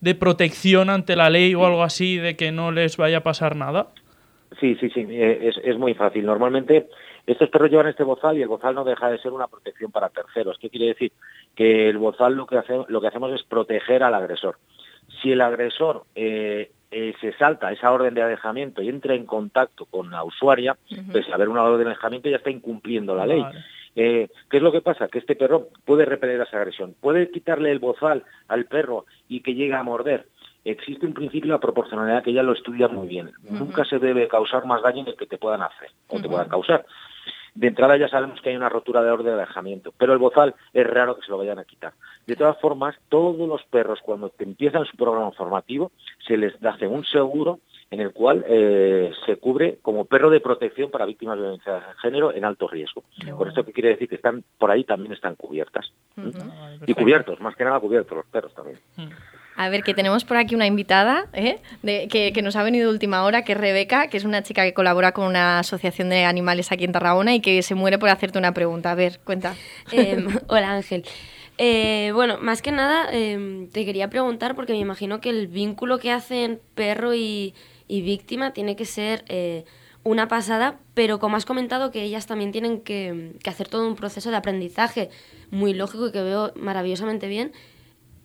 de 0.00 0.14
protección 0.16 0.90
ante 0.90 1.14
la 1.14 1.30
ley 1.30 1.54
o 1.54 1.64
algo 1.64 1.84
así 1.84 2.18
de 2.18 2.36
que 2.36 2.50
no 2.50 2.72
les 2.72 2.96
vaya 2.96 3.18
a 3.18 3.22
pasar 3.22 3.54
nada? 3.54 3.86
Sí, 4.58 4.76
sí, 4.80 4.90
sí, 4.90 5.06
eh, 5.08 5.48
es, 5.48 5.56
es 5.62 5.78
muy 5.78 5.94
fácil. 5.94 6.26
Normalmente 6.26 6.88
estos 7.26 7.48
perros 7.48 7.70
llevan 7.70 7.86
este 7.86 8.02
bozal 8.02 8.36
y 8.36 8.42
el 8.42 8.48
bozal 8.48 8.74
no 8.74 8.82
deja 8.82 9.08
de 9.08 9.18
ser 9.18 9.32
una 9.32 9.46
protección 9.46 9.92
para 9.92 10.08
terceros. 10.08 10.58
¿Qué 10.58 10.68
quiere 10.68 10.86
decir? 10.86 11.12
Que 11.54 11.88
el 11.88 11.98
bozal 11.98 12.34
lo 12.34 12.46
que, 12.46 12.58
hace, 12.58 12.74
lo 12.88 13.00
que 13.00 13.06
hacemos 13.06 13.32
es 13.32 13.44
proteger 13.44 14.02
al 14.02 14.14
agresor. 14.14 14.56
Si 15.22 15.30
el 15.30 15.40
agresor 15.40 16.04
eh, 16.14 16.70
se 16.90 17.32
salta 17.34 17.70
esa 17.70 17.92
orden 17.92 18.14
de 18.14 18.22
alejamiento 18.22 18.82
y 18.82 18.88
entra 18.88 19.14
en 19.14 19.26
contacto 19.26 19.84
con 19.84 20.10
la 20.10 20.24
usuaria, 20.24 20.76
pues 21.12 21.26
al 21.28 21.34
haber 21.34 21.50
una 21.50 21.62
orden 21.62 21.84
de 21.84 21.92
alejamiento 21.92 22.28
ya 22.28 22.38
está 22.38 22.50
incumpliendo 22.50 23.14
la 23.14 23.26
ley. 23.26 23.44
Eh, 24.00 24.30
¿Qué 24.48 24.58
es 24.58 24.62
lo 24.62 24.70
que 24.70 24.80
pasa? 24.80 25.08
Que 25.08 25.18
este 25.18 25.34
perro 25.34 25.70
puede 25.84 26.04
repeler 26.04 26.40
esa 26.40 26.58
agresión, 26.58 26.94
puede 27.00 27.32
quitarle 27.32 27.72
el 27.72 27.80
bozal 27.80 28.22
al 28.46 28.66
perro 28.66 29.06
y 29.28 29.40
que 29.40 29.54
llegue 29.54 29.74
a 29.74 29.82
morder. 29.82 30.28
Existe 30.64 31.04
un 31.04 31.14
principio 31.14 31.52
de 31.52 31.58
proporcionalidad 31.58 32.22
que 32.22 32.32
ya 32.32 32.44
lo 32.44 32.52
estudia 32.52 32.86
muy 32.86 33.08
bien. 33.08 33.32
Nunca 33.50 33.84
se 33.84 33.98
debe 33.98 34.28
causar 34.28 34.66
más 34.66 34.82
daño 34.82 35.02
del 35.02 35.16
que 35.16 35.26
te 35.26 35.36
puedan 35.36 35.62
hacer 35.62 35.90
o 36.06 36.20
te 36.20 36.28
puedan 36.28 36.48
causar. 36.48 36.86
De 37.56 37.66
entrada 37.66 37.96
ya 37.96 38.06
sabemos 38.06 38.40
que 38.40 38.50
hay 38.50 38.56
una 38.56 38.68
rotura 38.68 39.02
de 39.02 39.10
orden 39.10 39.34
de 39.34 39.42
alejamiento, 39.42 39.92
pero 39.98 40.12
el 40.12 40.20
bozal 40.20 40.54
es 40.72 40.86
raro 40.86 41.16
que 41.16 41.22
se 41.22 41.32
lo 41.32 41.38
vayan 41.38 41.58
a 41.58 41.64
quitar. 41.64 41.92
De 42.24 42.36
todas 42.36 42.56
formas, 42.60 42.94
todos 43.08 43.48
los 43.48 43.64
perros 43.64 43.98
cuando 44.04 44.28
te 44.28 44.44
empiezan 44.44 44.84
su 44.84 44.96
programa 44.96 45.32
formativo 45.32 45.90
se 46.24 46.36
les 46.36 46.54
hace 46.64 46.86
un 46.86 47.04
seguro 47.04 47.58
en 47.90 48.00
el 48.00 48.12
cual 48.12 48.44
eh, 48.46 49.10
se 49.24 49.36
cubre 49.36 49.78
como 49.80 50.04
perro 50.04 50.28
de 50.30 50.40
protección 50.40 50.90
para 50.90 51.06
víctimas 51.06 51.36
de 51.36 51.42
violencia 51.42 51.72
de 51.74 51.80
género 52.02 52.34
en 52.34 52.44
alto 52.44 52.68
riesgo. 52.68 53.02
Por 53.36 53.48
esto 53.48 53.64
que 53.64 53.72
quiere 53.72 53.90
decir 53.90 54.08
que 54.08 54.16
están 54.16 54.44
por 54.58 54.70
ahí 54.70 54.84
también 54.84 55.12
están 55.12 55.36
cubiertas. 55.36 55.90
Y 56.86 56.94
cubiertos, 56.94 57.40
más 57.40 57.56
que 57.56 57.64
nada 57.64 57.80
cubiertos 57.80 58.16
los 58.16 58.26
perros 58.26 58.54
también. 58.54 58.78
A 59.56 59.70
ver, 59.70 59.82
que 59.82 59.94
tenemos 59.94 60.24
por 60.24 60.36
aquí 60.36 60.54
una 60.54 60.66
invitada 60.66 61.26
¿eh? 61.32 61.58
que, 61.82 62.32
que, 62.32 62.42
nos 62.42 62.54
ha 62.56 62.62
venido 62.62 62.88
de 62.88 62.92
última 62.92 63.24
hora, 63.24 63.42
que 63.42 63.52
es 63.52 63.58
Rebeca, 63.58 64.08
que 64.08 64.16
es 64.16 64.24
una 64.24 64.42
chica 64.42 64.62
que 64.64 64.72
colabora 64.74 65.12
con 65.12 65.26
una 65.26 65.58
asociación 65.58 66.10
de 66.10 66.24
animales 66.24 66.70
aquí 66.70 66.84
en 66.84 66.92
Tarragona 66.92 67.34
y 67.34 67.40
que 67.40 67.62
se 67.62 67.74
muere 67.74 67.98
por 67.98 68.08
hacerte 68.08 68.38
una 68.38 68.52
pregunta. 68.52 68.92
A 68.92 68.94
ver, 68.94 69.18
cuenta. 69.24 69.54
Em, 69.90 70.28
hola 70.48 70.74
Ángel. 70.74 71.04
Eh, 71.60 72.12
bueno, 72.14 72.38
más 72.40 72.62
que 72.62 72.70
nada 72.70 73.08
em, 73.10 73.68
te 73.68 73.84
quería 73.84 74.08
preguntar 74.08 74.54
porque 74.54 74.74
me 74.74 74.78
imagino 74.78 75.20
que 75.20 75.30
el 75.30 75.48
vínculo 75.48 75.98
que 75.98 76.12
hacen 76.12 76.60
perro 76.76 77.14
y, 77.14 77.52
y 77.88 78.02
víctima 78.02 78.52
tiene 78.52 78.76
que 78.76 78.84
ser 78.84 79.24
eh, 79.28 79.64
una 80.04 80.28
pasada, 80.28 80.78
pero 80.94 81.18
como 81.18 81.36
has 81.36 81.44
comentado 81.44 81.90
que 81.90 82.02
ellas 82.02 82.26
también 82.26 82.52
tienen 82.52 82.80
que, 82.80 83.34
hacer 83.46 83.68
todo 83.68 83.88
un 83.88 83.96
proceso 83.96 84.30
de 84.30 84.36
aprendizaje 84.36 85.10
muy 85.50 85.74
lógico 85.74 86.08
y 86.08 86.12
que 86.12 86.22
veo 86.22 86.52
maravillosamente 86.54 87.26
bien, 87.26 87.52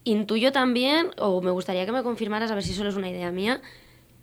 intuyo 0.03 0.51
también, 0.51 1.11
o 1.17 1.41
me 1.41 1.51
gustaría 1.51 1.85
que 1.85 1.91
me 1.91 2.03
confirmaras, 2.03 2.51
a 2.51 2.55
ver 2.55 2.63
si 2.63 2.73
solo 2.73 2.89
es 2.89 2.95
una 2.95 3.09
idea 3.09 3.31
mía, 3.31 3.61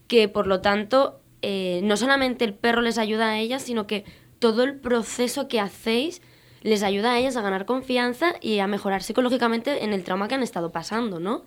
que 0.06 0.28
por 0.28 0.46
lo 0.46 0.60
tanto 0.60 1.20
eh, 1.42 1.80
no 1.82 1.96
solamente 1.96 2.44
el 2.44 2.54
perro 2.54 2.82
les 2.82 2.98
ayuda 2.98 3.30
a 3.30 3.38
ellas, 3.38 3.62
sino 3.62 3.86
que 3.86 4.04
todo 4.38 4.62
el 4.62 4.76
proceso 4.76 5.48
que 5.48 5.60
hacéis 5.60 6.22
les 6.62 6.82
ayuda 6.82 7.12
a 7.12 7.18
ellas 7.18 7.36
a 7.36 7.42
ganar 7.42 7.64
confianza 7.64 8.34
y 8.40 8.58
a 8.58 8.66
mejorar 8.66 9.02
psicológicamente 9.02 9.84
en 9.84 9.92
el 9.92 10.04
trauma 10.04 10.28
que 10.28 10.34
han 10.34 10.42
estado 10.42 10.72
pasando, 10.72 11.20
¿no? 11.20 11.44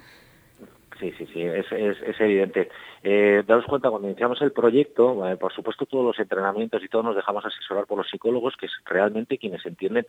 Sí, 1.00 1.12
sí, 1.18 1.26
sí, 1.34 1.42
es, 1.42 1.66
es, 1.72 2.22
evidente. 2.22 2.70
Eh, 3.02 3.44
daos 3.48 3.66
cuenta, 3.66 3.90
cuando 3.90 4.08
iniciamos 4.08 4.42
el 4.42 4.52
proyecto, 4.52 5.28
eh, 5.28 5.38
por 5.38 5.52
supuesto 5.54 5.86
todos 5.86 6.06
los 6.06 6.20
entrenamientos 6.20 6.84
y 6.84 6.88
todo 6.88 7.04
nos 7.04 7.16
dejamos 7.16 7.46
asesorar 7.46 7.86
por 7.86 7.98
los 7.98 8.10
psicólogos, 8.10 8.56
que 8.58 8.68
es 8.68 8.72
realmente 8.86 9.38
quienes 9.38 9.66
entienden 9.66 10.06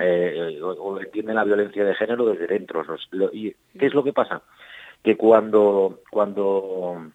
eh, 0.00 0.60
o, 0.62 1.00
entienden 1.00 1.36
la 1.36 1.44
violencia 1.44 1.84
de 1.84 1.94
género 1.94 2.26
desde 2.26 2.46
dentro. 2.46 2.84
¿Y 3.32 3.52
qué 3.78 3.86
es 3.86 3.94
lo 3.94 4.02
que 4.02 4.12
pasa? 4.12 4.42
Que 5.02 5.16
cuando, 5.16 6.00
cuando 6.10 7.12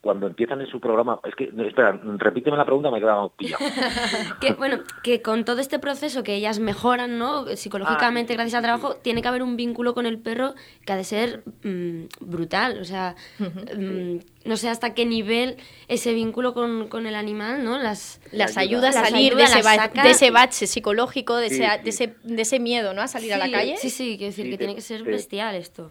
cuando 0.00 0.26
empiezan 0.26 0.60
en 0.60 0.66
su 0.68 0.80
programa, 0.80 1.20
es 1.24 1.34
que, 1.34 1.44
espera, 1.66 1.98
repíteme 2.18 2.56
la 2.56 2.64
pregunta, 2.64 2.90
me 2.90 2.98
he 2.98 3.00
quedado 3.00 3.30
pillado. 3.30 3.64
que, 4.40 4.52
bueno, 4.54 4.78
que 5.02 5.22
con 5.22 5.44
todo 5.44 5.60
este 5.60 5.78
proceso 5.78 6.22
que 6.22 6.34
ellas 6.34 6.58
mejoran, 6.58 7.18
¿no? 7.18 7.46
Psicológicamente, 7.56 8.32
Ah, 8.32 8.36
gracias 8.36 8.54
al 8.54 8.62
trabajo, 8.62 8.96
tiene 8.96 9.22
que 9.22 9.28
haber 9.28 9.42
un 9.42 9.56
vínculo 9.56 9.94
con 9.94 10.06
el 10.06 10.18
perro 10.18 10.54
que 10.86 10.92
ha 10.92 10.96
de 10.96 11.04
ser 11.04 11.42
mm, 11.62 12.04
brutal, 12.20 12.78
o 12.80 12.84
sea, 12.84 13.14
mm, 13.38 14.16
no 14.44 14.56
sé 14.56 14.68
hasta 14.68 14.94
qué 14.94 15.04
nivel 15.04 15.56
ese 15.88 16.12
vínculo 16.14 16.54
con, 16.54 16.88
con 16.88 17.06
el 17.06 17.14
animal, 17.14 17.64
¿no? 17.64 17.78
Las, 17.78 18.20
Las 18.32 18.56
ayuda. 18.56 18.88
ayuda 18.88 18.88
a 18.88 18.92
Las 19.02 19.10
salir 19.10 19.32
ayuda, 19.32 19.38
de, 19.38 19.44
ese 19.44 19.54
las 19.56 19.64
ba- 19.64 19.74
saca. 19.76 20.02
de 20.02 20.10
ese 20.10 20.30
bache 20.30 20.66
psicológico, 20.66 21.36
de, 21.36 21.50
Sí, 21.50 21.62
ese, 21.62 21.76
sí. 21.76 21.82
de, 21.82 21.90
ese, 21.90 22.14
de 22.22 22.42
ese 22.42 22.60
miedo, 22.60 22.94
¿no? 22.94 23.02
A 23.02 23.08
salir 23.08 23.32
a 23.34 23.38
la 23.38 23.50
calle. 23.50 23.76
Sí, 23.76 23.90
sí, 23.90 24.16
quiero 24.16 24.30
decir 24.30 24.44
Sí, 24.46 24.50
que 24.52 24.56
te- 24.56 24.64
tiene 24.64 24.74
que 24.74 24.80
ser 24.80 25.02
te- 25.04 25.10
bestial 25.10 25.54
esto. 25.54 25.90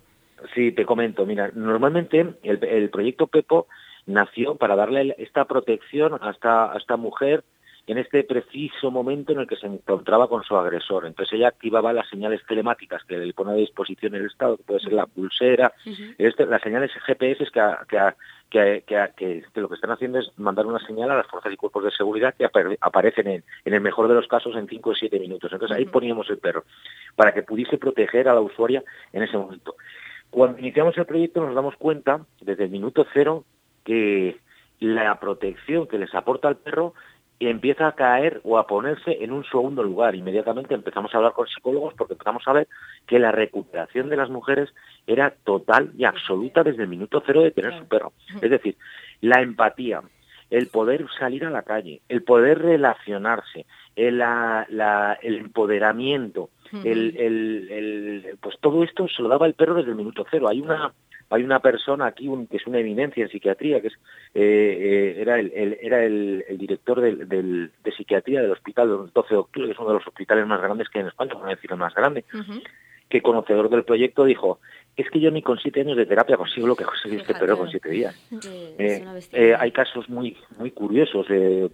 Sí, 0.53 0.71
te 0.71 0.85
comento. 0.85 1.25
Mira, 1.25 1.49
normalmente 1.55 2.19
el, 2.43 2.63
el 2.63 2.89
proyecto 2.91 3.25
Pepo 3.27 3.67
nació 4.07 4.55
para 4.55 4.75
darle 4.75 5.15
esta 5.19 5.45
protección 5.45 6.17
a 6.21 6.31
esta, 6.31 6.71
a 6.73 6.77
esta 6.77 6.97
mujer 6.97 7.43
en 7.85 7.97
este 7.97 8.21
preciso 8.25 8.91
momento 8.91 9.31
en 9.31 9.39
el 9.39 9.47
que 9.47 9.55
se 9.55 9.65
encontraba 9.65 10.27
con 10.27 10.43
su 10.43 10.57
agresor. 10.57 11.05
Entonces 11.05 11.31
ella 11.33 11.47
activaba 11.47 11.93
las 11.93 12.09
señales 12.09 12.41
telemáticas 12.45 13.01
que 13.05 13.17
le 13.17 13.31
pone 13.33 13.51
a 13.51 13.55
disposición 13.55 14.13
el 14.13 14.25
Estado, 14.25 14.57
que 14.57 14.63
puede 14.63 14.79
ser 14.81 14.91
la 14.91 15.05
pulsera, 15.05 15.71
este- 16.17 16.45
las 16.47 16.61
señales 16.61 16.91
GPS 17.05 17.45
que, 18.49 18.83
que 18.85 19.43
lo 19.55 19.69
que 19.69 19.75
están 19.75 19.91
haciendo 19.91 20.19
es 20.19 20.31
mandar 20.37 20.65
una 20.65 20.79
señal 20.79 21.11
a 21.11 21.15
las 21.17 21.27
fuerzas 21.27 21.51
y 21.53 21.57
cuerpos 21.57 21.83
de 21.85 21.91
seguridad 21.91 22.33
que 22.35 22.45
apare- 22.45 22.77
aparecen 22.81 23.27
en, 23.27 23.43
en 23.65 23.73
el 23.73 23.81
mejor 23.81 24.07
de 24.07 24.15
los 24.15 24.27
casos 24.27 24.55
en 24.55 24.67
5 24.67 24.89
o 24.89 24.95
7 24.95 25.19
minutos. 25.19 25.51
Entonces 25.51 25.77
ahí 25.77 25.85
poníamos 25.85 26.29
el 26.29 26.37
perro 26.39 26.63
para 27.15 27.33
que 27.33 27.43
pudiese 27.43 27.77
proteger 27.77 28.27
a 28.27 28.33
la 28.33 28.41
usuaria 28.41 28.83
en 29.13 29.23
ese 29.23 29.37
momento. 29.37 29.75
Cuando 30.29 30.59
iniciamos 30.59 30.97
el 30.97 31.05
proyecto 31.05 31.41
nos 31.41 31.55
damos 31.55 31.75
cuenta 31.77 32.19
desde 32.41 32.65
el 32.65 32.69
minuto 32.69 33.05
cero 33.13 33.45
que 33.87 34.37
la 34.81 35.17
protección 35.19 35.87
que 35.87 35.97
les 35.97 36.13
aporta 36.13 36.49
el 36.49 36.57
perro 36.57 36.93
empieza 37.39 37.87
a 37.87 37.93
caer 37.95 38.41
o 38.43 38.57
a 38.57 38.67
ponerse 38.67 39.23
en 39.23 39.31
un 39.31 39.45
segundo 39.45 39.81
lugar. 39.81 40.13
Inmediatamente 40.15 40.73
empezamos 40.73 41.13
a 41.13 41.17
hablar 41.17 41.31
con 41.33 41.47
psicólogos 41.47 41.93
porque 41.95 42.13
empezamos 42.15 42.43
a 42.47 42.53
ver 42.53 42.67
que 43.05 43.17
la 43.17 43.31
recuperación 43.31 44.09
de 44.09 44.17
las 44.17 44.29
mujeres 44.29 44.69
era 45.05 45.33
total 45.45 45.91
y 45.97 46.03
absoluta 46.03 46.63
desde 46.63 46.83
el 46.83 46.89
minuto 46.89 47.23
cero 47.25 47.41
de 47.41 47.51
tener 47.51 47.77
su 47.79 47.87
perro. 47.87 48.11
Es 48.41 48.49
decir, 48.51 48.75
la 49.21 49.41
empatía, 49.41 50.01
el 50.49 50.67
poder 50.67 51.05
salir 51.17 51.45
a 51.45 51.49
la 51.51 51.61
calle, 51.61 52.01
el 52.09 52.23
poder 52.23 52.59
relacionarse, 52.59 53.65
el, 53.95 54.17
la- 54.17 54.65
la- 54.69 55.17
el 55.21 55.35
empoderamiento, 55.37 56.49
el, 56.83 57.15
el- 57.17 57.67
el- 57.71 58.37
pues 58.41 58.57
todo 58.59 58.83
esto 58.83 59.07
se 59.07 59.21
lo 59.21 59.29
daba 59.29 59.45
el 59.47 59.53
perro 59.53 59.75
desde 59.75 59.91
el 59.91 59.95
minuto 59.95 60.25
cero. 60.29 60.47
Hay 60.49 60.59
una 60.61 60.91
hay 61.29 61.43
una 61.43 61.59
persona 61.59 62.05
aquí 62.07 62.27
un- 62.27 62.47
que 62.47 62.57
es 62.57 62.67
una 62.67 62.79
eminencia 62.79 63.23
en 63.23 63.29
psiquiatría, 63.29 63.81
que 63.81 63.87
es 63.87 63.93
eh, 64.33 64.77
eh, 65.15 65.21
era 65.21 65.39
el, 65.39 65.51
el- 65.53 65.77
era 65.81 66.03
el, 66.03 66.45
el 66.47 66.57
director 66.57 67.01
del, 67.01 67.27
del- 67.27 67.71
de 67.83 67.91
psiquiatría 67.91 68.41
del 68.41 68.51
hospital 68.51 69.09
12 69.13 69.33
de 69.33 69.39
octubre, 69.39 69.67
que 69.67 69.73
es 69.73 69.79
uno 69.79 69.89
de 69.89 69.95
los 69.95 70.07
hospitales 70.07 70.45
más 70.47 70.61
grandes 70.61 70.89
que 70.89 70.99
hay 70.99 71.03
en 71.03 71.09
España, 71.09 71.33
por 71.33 71.43
no 71.43 71.49
decir 71.49 71.71
el 71.71 71.77
más 71.77 71.93
grande, 71.95 72.23
que 73.09 73.21
conocedor 73.21 73.69
del 73.69 73.83
proyecto 73.83 74.25
dijo, 74.25 74.59
es 74.95 75.09
que 75.09 75.19
yo 75.19 75.31
ni 75.31 75.41
con 75.41 75.57
siete 75.59 75.81
años 75.81 75.95
de 75.97 76.05
terapia 76.05 76.37
consigo 76.37 76.67
lo 76.67 76.75
que 76.75 76.83
conseguí 76.85 77.15
este 77.17 77.33
perro 77.39 77.57
con 77.57 77.69
siete 77.71 77.89
días. 77.89 78.15
Eh, 78.79 78.99
eh, 79.31 79.55
hay 79.57 79.71
casos 79.71 80.09
muy 80.09 80.35
muy 80.57 80.71
curiosos. 80.71 81.25
eh, 81.29 81.69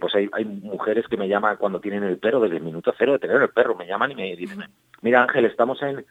pues 0.00 0.14
hay, 0.14 0.28
hay 0.32 0.44
mujeres 0.44 1.06
que 1.08 1.16
me 1.16 1.26
llaman 1.26 1.56
cuando 1.56 1.80
tienen 1.80 2.04
el 2.04 2.18
perro, 2.18 2.38
desde 2.40 2.58
el 2.58 2.62
minuto 2.62 2.94
cero 2.98 3.12
de 3.14 3.18
tener 3.18 3.40
el 3.40 3.48
perro, 3.48 3.74
me 3.74 3.86
llaman 3.86 4.12
y 4.12 4.14
me 4.14 4.36
dicen, 4.36 4.58
mira 5.00 5.22
Ángel, 5.22 5.46
estamos 5.46 5.80
en- 5.82 6.04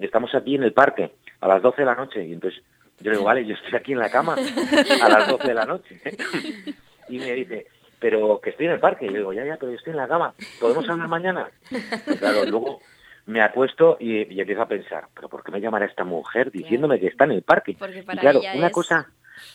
estamos 0.00 0.34
aquí 0.34 0.54
en 0.56 0.62
el 0.64 0.72
parque 0.72 1.12
a 1.40 1.48
las 1.48 1.62
12 1.62 1.82
de 1.82 1.86
la 1.86 1.94
noche. 1.94 2.24
Y 2.26 2.32
entonces 2.32 2.62
yo 3.00 3.10
le 3.10 3.16
digo, 3.16 3.24
vale, 3.24 3.46
yo 3.46 3.54
estoy 3.54 3.74
aquí 3.78 3.92
en 3.92 3.98
la 4.00 4.10
cama 4.10 4.34
a 5.02 5.08
las 5.08 5.28
12 5.28 5.48
de 5.48 5.54
la 5.54 5.64
noche. 5.64 6.00
y 7.08 7.18
me 7.18 7.32
dice, 7.32 7.66
pero 8.00 8.40
que 8.40 8.50
estoy 8.50 8.66
en 8.66 8.72
el 8.72 8.80
parque. 8.80 9.06
Y 9.06 9.10
yo 9.10 9.16
digo, 9.18 9.32
ya, 9.32 9.44
ya, 9.44 9.56
pero 9.56 9.72
yo 9.72 9.78
estoy 9.78 9.92
en 9.92 9.96
la 9.98 10.08
cama. 10.08 10.34
¿Podemos 10.60 10.88
hablar 10.88 11.08
mañana? 11.08 11.48
Y 11.70 12.16
claro, 12.16 12.44
luego 12.44 12.80
me 13.26 13.40
acuesto 13.42 13.96
y, 14.00 14.32
y 14.34 14.40
empiezo 14.40 14.62
a 14.62 14.68
pensar, 14.68 15.04
pero 15.14 15.28
¿por 15.28 15.44
qué 15.44 15.52
me 15.52 15.60
llamará 15.60 15.84
esta 15.84 16.02
mujer 16.04 16.50
diciéndome 16.50 16.98
que 16.98 17.08
está 17.08 17.24
en 17.24 17.32
el 17.32 17.42
parque? 17.42 17.76
Porque 17.78 17.98
Y 17.98 18.02
para 18.02 18.20
claro, 18.20 18.38
ella 18.40 18.54
una 18.56 18.68
es- 18.68 18.72
cosa 18.72 19.06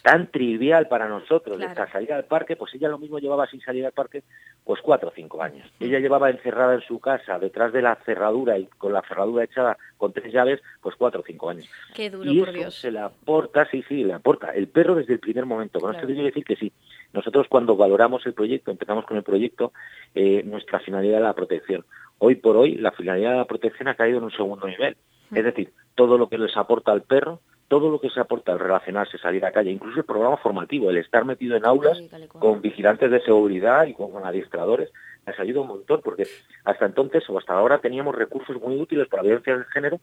tan 0.03 0.27
trivial 0.27 0.87
para 0.89 1.07
nosotros, 1.07 1.55
Claro. 1.57 1.71
esta 1.71 1.89
salir 1.91 2.11
al 2.11 2.25
parque, 2.25 2.57
pues 2.57 2.73
ella 2.75 2.89
lo 2.89 2.97
mismo 2.99 3.19
llevaba 3.19 3.47
sin 3.47 3.61
salir 3.61 3.85
al 3.85 3.93
parque, 3.93 4.21
pues 4.65 4.81
cuatro 4.81 5.09
o 5.09 5.13
cinco 5.15 5.41
años. 5.41 5.65
Ella 5.79 5.99
llevaba 5.99 6.29
encerrada 6.29 6.75
en 6.75 6.81
su 6.81 6.99
casa, 6.99 7.39
detrás 7.39 7.71
de 7.71 7.81
la 7.81 7.95
cerradura 8.05 8.57
y 8.59 8.65
con 8.65 8.91
la 8.91 9.01
cerradura 9.01 9.45
echada 9.45 9.77
con 9.97 10.11
tres 10.11 10.31
llaves, 10.33 10.61
pues 10.81 10.95
cuatro 10.97 11.21
o 11.21 11.23
cinco 11.25 11.49
años. 11.49 11.69
Qué 11.95 12.09
duro, 12.09 12.29
y 12.29 12.37
por 12.39 12.49
eso 12.49 12.57
Dios. 12.57 12.75
se 12.75 12.91
le 12.91 12.99
aporta, 12.99 13.65
sí, 13.71 13.81
sí, 13.87 14.03
le 14.03 14.13
aporta 14.13 14.51
el 14.53 14.67
perro 14.67 14.93
desde 14.95 15.13
el 15.13 15.19
primer 15.19 15.45
momento. 15.45 15.79
Con 15.79 15.91
esto 15.91 16.01
Claro. 16.01 16.13
quiero 16.13 16.25
decir 16.27 16.43
que 16.43 16.57
sí. 16.57 16.73
Nosotros 17.13 17.47
cuando 17.47 17.77
valoramos 17.77 18.25
el 18.25 18.33
proyecto, 18.33 18.71
empezamos 18.71 19.05
con 19.05 19.15
el 19.15 19.23
proyecto, 19.23 19.71
eh, 20.15 20.43
nuestra 20.43 20.79
finalidad 20.81 21.19
era 21.19 21.27
la 21.27 21.33
protección. 21.33 21.85
Hoy 22.17 22.35
por 22.35 22.57
hoy, 22.57 22.75
la 22.75 22.91
finalidad 22.91 23.31
de 23.31 23.37
la 23.37 23.45
protección 23.45 23.87
ha 23.87 23.95
caído 23.95 24.17
en 24.17 24.25
un 24.25 24.31
segundo 24.31 24.67
nivel. 24.67 24.97
Es 25.35 25.43
decir, 25.43 25.73
todo 25.95 26.17
lo 26.17 26.29
que 26.29 26.37
les 26.37 26.55
aporta 26.57 26.91
al 26.91 27.01
perro, 27.01 27.39
todo 27.67 27.89
lo 27.89 27.99
que 27.99 28.09
se 28.09 28.19
aporta 28.19 28.51
al 28.51 28.59
relacionarse, 28.59 29.17
salir 29.17 29.45
a 29.45 29.51
calle, 29.51 29.71
incluso 29.71 29.99
el 29.99 30.05
programa 30.05 30.37
formativo, 30.37 30.89
el 30.89 30.97
estar 30.97 31.25
metido 31.25 31.55
en 31.55 31.65
aulas 31.65 31.99
con 32.27 32.61
vigilantes 32.61 33.09
de 33.09 33.21
seguridad 33.21 33.87
y 33.87 33.93
con, 33.93 34.11
con 34.11 34.25
adiestradores, 34.25 34.91
les 35.25 35.39
ayuda 35.39 35.61
un 35.61 35.67
montón, 35.67 36.01
porque 36.03 36.27
hasta 36.65 36.85
entonces 36.85 37.27
o 37.29 37.37
hasta 37.37 37.53
ahora 37.53 37.79
teníamos 37.79 38.13
recursos 38.15 38.61
muy 38.61 38.79
útiles 38.79 39.07
para 39.07 39.23
violencia 39.23 39.57
de 39.57 39.65
género, 39.65 39.99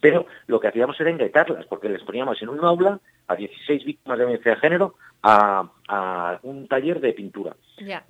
pero 0.00 0.26
lo 0.46 0.60
que 0.60 0.68
hacíamos 0.68 1.00
era 1.00 1.10
engretarlas, 1.10 1.66
porque 1.66 1.88
les 1.88 2.02
poníamos 2.02 2.40
en 2.42 2.50
un 2.50 2.64
aula 2.64 3.00
a 3.26 3.36
16 3.36 3.84
víctimas 3.84 4.18
de 4.18 4.24
violencia 4.24 4.54
de 4.54 4.60
género 4.60 4.94
a, 5.22 5.70
a 5.88 6.38
un 6.42 6.68
taller 6.68 7.00
de 7.00 7.12
pintura. 7.12 7.56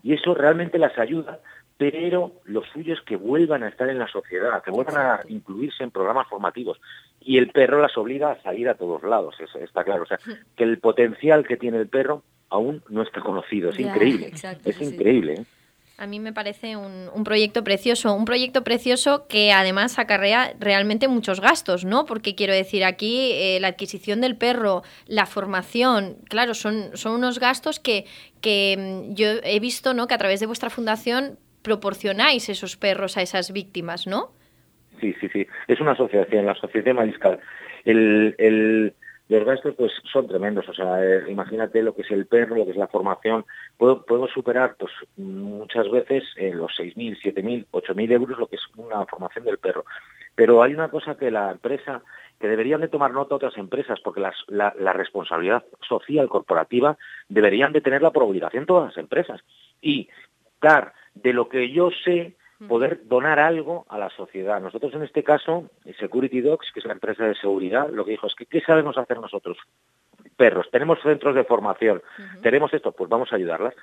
Y 0.02 0.12
eso 0.14 0.34
realmente 0.34 0.78
las 0.78 0.98
ayuda, 0.98 1.38
pero 1.80 2.32
lo 2.44 2.62
suyo 2.74 2.92
es 2.92 3.00
que 3.00 3.16
vuelvan 3.16 3.62
a 3.62 3.68
estar 3.68 3.88
en 3.88 3.98
la 3.98 4.06
sociedad, 4.06 4.62
que 4.62 4.70
vuelvan 4.70 4.98
a 4.98 5.20
incluirse 5.30 5.82
en 5.82 5.90
programas 5.90 6.28
formativos. 6.28 6.78
Y 7.22 7.38
el 7.38 7.48
perro 7.48 7.80
las 7.80 7.96
obliga 7.96 8.32
a 8.32 8.42
salir 8.42 8.68
a 8.68 8.74
todos 8.74 9.02
lados, 9.02 9.34
eso 9.40 9.58
está 9.58 9.82
claro. 9.82 10.02
O 10.02 10.06
sea, 10.06 10.18
que 10.56 10.64
el 10.64 10.78
potencial 10.78 11.46
que 11.48 11.56
tiene 11.56 11.78
el 11.78 11.88
perro 11.88 12.22
aún 12.50 12.82
no 12.90 13.00
está 13.00 13.22
conocido, 13.22 13.70
es 13.70 13.78
Ya, 13.78 13.84
increíble. 13.94 14.26
exacto, 14.26 14.68
es 14.68 14.76
sí, 14.76 14.84
increíble. 14.84 15.34
¿eh? 15.40 15.44
A 15.96 16.06
mí 16.06 16.20
me 16.20 16.34
parece 16.34 16.76
un, 16.76 17.08
un 17.14 17.24
proyecto 17.24 17.64
precioso, 17.64 18.12
un 18.12 18.26
proyecto 18.26 18.62
precioso 18.62 19.26
que 19.26 19.50
además 19.50 19.98
acarrea 19.98 20.52
realmente 20.60 21.08
muchos 21.08 21.40
gastos, 21.40 21.86
¿no? 21.86 22.04
Porque 22.04 22.34
quiero 22.34 22.52
decir, 22.52 22.84
aquí 22.84 23.30
eh, 23.32 23.58
la 23.58 23.68
adquisición 23.68 24.20
del 24.20 24.36
perro, 24.36 24.82
la 25.06 25.24
formación, 25.24 26.18
claro, 26.28 26.52
son, 26.52 26.90
son 26.92 27.12
unos 27.12 27.38
gastos 27.38 27.80
que, 27.80 28.04
que 28.42 28.76
mm, 29.08 29.14
yo 29.14 29.28
he 29.44 29.60
visto, 29.60 29.94
¿no? 29.94 30.06
Que 30.06 30.14
a 30.14 30.18
través 30.18 30.40
de 30.40 30.46
vuestra 30.46 30.68
fundación 30.68 31.38
proporcionáis 31.62 32.48
esos 32.48 32.76
perros 32.76 33.16
a 33.16 33.22
esas 33.22 33.52
víctimas, 33.52 34.06
¿no? 34.06 34.32
Sí, 35.00 35.14
sí, 35.20 35.28
sí. 35.32 35.46
Es 35.68 35.80
una 35.80 35.92
asociación, 35.92 36.46
la 36.46 36.52
Asociación 36.52 36.96
Mariscal. 36.96 37.40
El, 37.84 38.94
los 39.28 39.44
gastos 39.44 39.74
pues 39.76 39.92
son 40.12 40.26
tremendos. 40.26 40.68
O 40.68 40.74
sea, 40.74 41.02
eh, 41.04 41.22
imagínate 41.28 41.82
lo 41.82 41.94
que 41.94 42.02
es 42.02 42.10
el 42.10 42.26
perro, 42.26 42.56
lo 42.56 42.64
que 42.64 42.72
es 42.72 42.76
la 42.76 42.88
formación. 42.88 43.46
Puedo, 43.78 44.04
puedo 44.04 44.26
superar 44.28 44.76
pues 44.78 44.92
muchas 45.16 45.90
veces 45.90 46.24
eh, 46.36 46.52
los 46.54 46.72
6.000, 46.78 47.18
7.000, 47.22 47.66
8.000 47.70 48.12
euros 48.12 48.38
lo 48.38 48.46
que 48.48 48.56
es 48.56 48.62
una 48.76 49.06
formación 49.06 49.44
del 49.44 49.58
perro. 49.58 49.84
Pero 50.34 50.62
hay 50.62 50.74
una 50.74 50.88
cosa 50.90 51.16
que 51.16 51.30
la 51.30 51.52
empresa, 51.52 52.02
que 52.38 52.48
deberían 52.48 52.80
de 52.80 52.88
tomar 52.88 53.12
nota 53.12 53.34
otras 53.36 53.56
empresas, 53.56 54.00
porque 54.00 54.20
las- 54.20 54.44
la, 54.48 54.74
la 54.78 54.92
responsabilidad 54.92 55.64
social 55.88 56.28
corporativa 56.28 56.98
deberían 57.28 57.72
de 57.72 57.80
tenerla 57.80 58.10
por 58.10 58.24
obligación 58.24 58.66
todas 58.66 58.88
las 58.88 58.98
empresas. 58.98 59.40
Y 59.80 60.08
dar 60.60 60.92
de 61.14 61.32
lo 61.32 61.48
que 61.48 61.70
yo 61.70 61.90
sé 62.04 62.34
poder 62.68 63.00
donar 63.06 63.38
algo 63.38 63.86
a 63.88 63.98
la 63.98 64.10
sociedad. 64.10 64.60
Nosotros 64.60 64.92
en 64.94 65.02
este 65.02 65.24
caso, 65.24 65.70
Security 65.98 66.42
Dogs, 66.42 66.70
que 66.72 66.80
es 66.80 66.86
la 66.86 66.92
empresa 66.92 67.24
de 67.24 67.34
seguridad, 67.34 67.88
lo 67.88 68.04
que 68.04 68.10
dijo 68.12 68.26
es 68.26 68.34
que 68.34 68.46
¿qué 68.46 68.60
sabemos 68.60 68.98
hacer 68.98 69.18
nosotros? 69.18 69.56
Perros, 70.36 70.68
tenemos 70.70 71.00
centros 71.02 71.34
de 71.34 71.44
formación, 71.44 72.02
tenemos 72.42 72.72
esto, 72.74 72.92
pues 72.92 73.08
vamos 73.08 73.32
a 73.32 73.36
ayudarlas. 73.36 73.74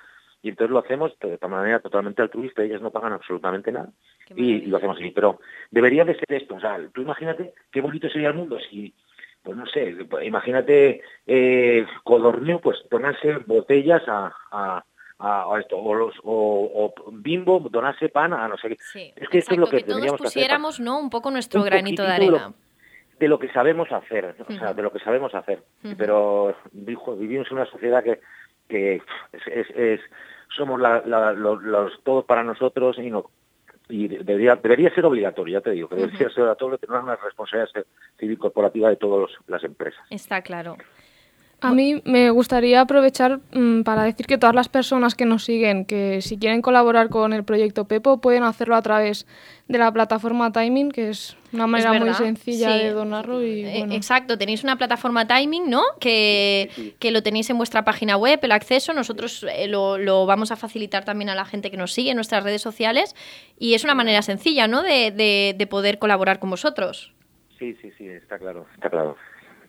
Y 0.43 0.49
entonces 0.49 0.71
lo 0.71 0.79
hacemos 0.79 1.17
de 1.19 1.47
manera 1.47 1.79
totalmente 1.79 2.21
altruista, 2.21 2.63
ellas 2.63 2.81
no 2.81 2.91
pagan 2.91 3.13
absolutamente 3.13 3.71
nada. 3.71 3.89
Y, 4.35 4.67
lo 4.67 4.77
hacemos 4.77 4.97
así. 4.97 5.09
Pero 5.09 5.39
debería 5.71 6.05
de 6.05 6.13
ser 6.13 6.31
esto. 6.31 6.55
O 6.55 6.59
sea, 6.59 6.79
tú 6.93 7.01
imagínate 7.01 7.53
qué 7.71 7.81
bonito 7.81 8.07
sería 8.07 8.29
el 8.29 8.35
mundo 8.35 8.59
si, 8.59 8.93
pues 9.41 9.57
no 9.57 9.65
sé, 9.65 9.95
imagínate 10.23 11.01
eh, 11.25 11.85
Codornio, 12.03 12.59
pues 12.59 12.77
donarse 12.89 13.37
botellas 13.47 14.03
a, 14.07 14.31
a, 14.51 14.85
a- 15.19 15.43
a 15.53 15.59
esto, 15.59 15.77
o, 15.77 15.93
los, 15.95 16.13
o, 16.23 16.93
o 17.05 17.11
Bimbo 17.11 17.59
donarse 17.71 18.09
pan 18.09 18.33
a 18.33 18.47
no 18.47 18.57
sé 18.57 18.69
qué. 18.69 18.77
Sí, 18.79 19.13
es 19.15 19.29
que 19.29 19.39
esto 19.39 19.53
es 19.53 19.57
lo 19.59 19.65
exacto, 19.65 19.85
que, 19.85 19.91
todos 19.91 20.01
que 20.01 20.07
hacer. 20.09 20.17
pusiéramos, 20.25 20.79
¿no? 20.79 20.99
Un 20.99 21.09
poco 21.09 21.31
nuestro 21.31 21.61
Un 21.61 21.65
granito 21.65 22.03
de 22.03 22.09
poquitito 22.09 22.25
de 22.25 22.31
lo- 22.31 22.37
arena. 22.45 22.55
de 23.19 23.27
lo 23.27 23.39
que 23.39 23.51
sabemos 23.51 23.91
hacer, 23.91 24.35
o 24.47 24.51
sea, 24.53 24.73
de 24.73 24.81
lo 24.83 24.91
que 24.91 24.99
sabemos 24.99 25.33
hacer. 25.33 25.63
Pero 25.97 26.55
vivimos 26.71 27.47
en 27.49 27.57
una 27.57 27.65
sociedad 27.65 28.03
que, 28.03 28.19
que 28.67 28.95
es, 28.97 29.47
es- 29.47 29.69
es- 29.75 30.01
somos 30.55 30.79
la- 30.79 31.01
la- 31.05 31.33
los, 31.33 31.61
los 31.63 32.03
todos 32.03 32.23
para 32.25 32.43
nosotros 32.43 32.97
y 32.99 33.09
no 33.09 33.29
y 33.89 34.09
debería 34.09 34.55
debería 34.57 34.93
ser 34.93 35.05
obligatorio, 35.05 35.59
ya 35.59 35.63
te 35.63 35.71
digo, 35.71 35.87
que 35.87 35.95
debería 35.95 36.29
ser 36.29 36.41
obligatorio 36.43 36.77
tener 36.77 36.99
una 37.01 37.15
responsabilidad 37.15 37.85
civil 38.19 38.37
corporativa 38.37 38.89
de 38.89 38.97
todas 38.97 39.31
las 39.47 39.63
empresas. 39.63 40.05
Está 40.09 40.41
claro. 40.41 40.75
A 41.59 41.73
mí 41.73 42.03
me 42.05 42.29
gustaría 42.29 42.81
aprovechar 42.81 43.39
mm, 43.51 43.81
para 43.81 44.03
decir 44.03 44.27
que 44.27 44.37
todas 44.37 44.53
las 44.53 44.69
personas 44.69 45.15
que 45.15 45.25
nos 45.25 45.43
siguen, 45.43 45.85
que 45.85 46.21
si 46.21 46.37
quieren 46.37 46.61
colaborar 46.61 47.09
con 47.09 47.33
el 47.33 47.43
proyecto 47.43 47.85
Pepo, 47.87 48.21
pueden 48.21 48.43
hacerlo 48.43 48.75
a 48.75 48.81
través 48.83 49.25
de 49.67 49.79
la 49.79 49.91
plataforma 49.91 50.51
Timing, 50.51 50.91
que 50.91 51.09
es 51.09 51.35
una 51.51 51.65
manera 51.65 51.93
muy 51.93 52.13
sencilla 52.13 52.73
sí. 52.77 52.83
de 52.83 52.91
donarlo. 52.91 53.43
Y, 53.43 53.65
Eh, 53.65 53.75
bueno. 53.79 53.93
Exacto, 53.95 54.37
tenéis 54.37 54.63
una 54.63 54.75
plataforma 54.77 55.25
Timing, 55.25 55.67
¿no? 55.67 55.81
Que, 55.99 56.93
que 56.99 57.09
lo 57.09 57.23
tenéis 57.23 57.49
en 57.49 57.57
vuestra 57.57 57.83
página 57.83 58.17
web, 58.17 58.39
el 58.43 58.51
acceso. 58.51 58.93
Nosotros 58.93 59.43
eh, 59.51 59.67
lo, 59.67 59.97
lo 59.97 60.27
vamos 60.27 60.51
a 60.51 60.57
facilitar 60.57 61.05
también 61.05 61.29
a 61.29 61.35
la 61.35 61.45
gente 61.45 61.71
que 61.71 61.77
nos 61.77 61.91
sigue 61.91 62.11
en 62.11 62.17
nuestras 62.17 62.43
redes 62.43 62.61
sociales. 62.61 63.15
Y 63.57 63.73
es 63.73 63.83
una 63.83 63.95
manera 63.95 64.21
sencilla, 64.21 64.67
¿no? 64.67 64.83
De, 64.83 65.09
de- 65.09 65.55
de 65.57 65.67
poder 65.67 65.97
colaborar 65.97 66.37
con 66.37 66.51
vosotros. 66.51 67.13
Sí, 67.57 67.75
sí, 67.81 67.89
sí, 67.97 68.05
está 68.07 68.37
claro, 68.37 68.67
está 68.75 68.91
claro. 68.91 69.15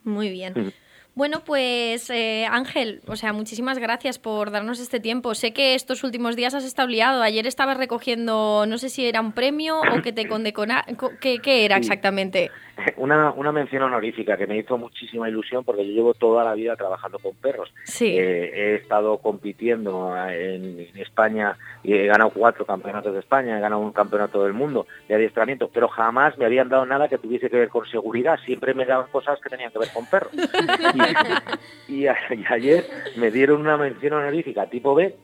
Muy 0.04 0.28
bien. 0.28 0.74
Bueno, 1.18 1.40
pues 1.44 2.10
eh, 2.10 2.46
Ángel, 2.48 3.00
o 3.08 3.16
sea, 3.16 3.32
muchísimas 3.32 3.80
gracias 3.80 4.20
por 4.20 4.52
darnos 4.52 4.78
este 4.78 5.00
tiempo. 5.00 5.34
Sé 5.34 5.52
que 5.52 5.74
estos 5.74 6.04
últimos 6.04 6.36
días 6.36 6.54
has 6.54 6.64
estado 6.64 6.86
liado. 6.86 7.22
Ayer 7.22 7.44
estabas 7.44 7.76
recogiendo, 7.76 8.66
no 8.68 8.78
sé 8.78 8.88
si 8.88 9.04
era 9.04 9.20
un 9.20 9.32
premio 9.32 9.80
o 9.80 10.00
que 10.00 10.12
te 10.12 10.28
condecona... 10.28 10.84
co- 10.96 11.10
¿Qué, 11.20 11.40
qué 11.40 11.64
era 11.64 11.74
Sí. 11.74 11.80
exactamente? 11.80 12.52
Una, 12.96 13.32
una 13.32 13.50
mención 13.50 13.82
honorífica 13.82 14.36
que 14.36 14.46
me 14.46 14.56
hizo 14.56 14.78
muchísima 14.78 15.28
ilusión 15.28 15.64
porque 15.64 15.84
yo 15.84 15.92
llevo 15.92 16.14
toda 16.14 16.44
la 16.44 16.54
vida 16.54 16.76
trabajando 16.76 17.18
con 17.18 17.34
perros. 17.34 17.72
Sí. 17.82 18.16
Eh, 18.16 18.52
he 18.54 18.74
estado 18.76 19.18
compitiendo 19.18 20.14
en, 20.28 20.78
en 20.88 20.96
España 20.98 21.56
y 21.82 21.94
he 21.94 22.06
ganado 22.06 22.30
cuatro 22.30 22.64
campeonatos 22.64 23.12
de 23.14 23.18
España, 23.18 23.58
he 23.58 23.60
ganado 23.60 23.80
un 23.82 23.90
campeonato 23.90 24.44
del 24.44 24.52
mundo 24.52 24.86
de 25.08 25.16
adiestramiento, 25.16 25.68
pero 25.74 25.88
jamás 25.88 26.38
me 26.38 26.44
habían 26.44 26.68
dado 26.68 26.86
nada 26.86 27.08
que 27.08 27.18
tuviese 27.18 27.50
que 27.50 27.56
ver 27.56 27.68
con 27.68 27.84
seguridad. 27.88 28.38
Siempre 28.46 28.74
me 28.74 28.84
daban 28.86 29.10
cosas 29.10 29.40
que 29.40 29.50
tenían 29.50 29.72
que 29.72 29.80
ver 29.80 29.88
con 29.92 30.06
perros. 30.06 30.30
Y, 30.34 30.38
y 31.88 32.06
ayer 32.06 32.88
me 33.16 33.30
dieron 33.30 33.60
una 33.60 33.76
mención 33.76 34.14
honorífica 34.14 34.68
tipo 34.68 34.94
B 34.94 35.16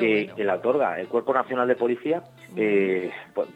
que, 0.00 0.22
bueno. 0.24 0.36
que 0.36 0.44
la 0.44 0.54
otorga 0.54 1.00
el 1.00 1.08
Cuerpo 1.08 1.34
Nacional 1.34 1.68
de 1.68 1.76
Policía 1.76 2.22
eh, 2.56 3.10
por, 3.34 3.46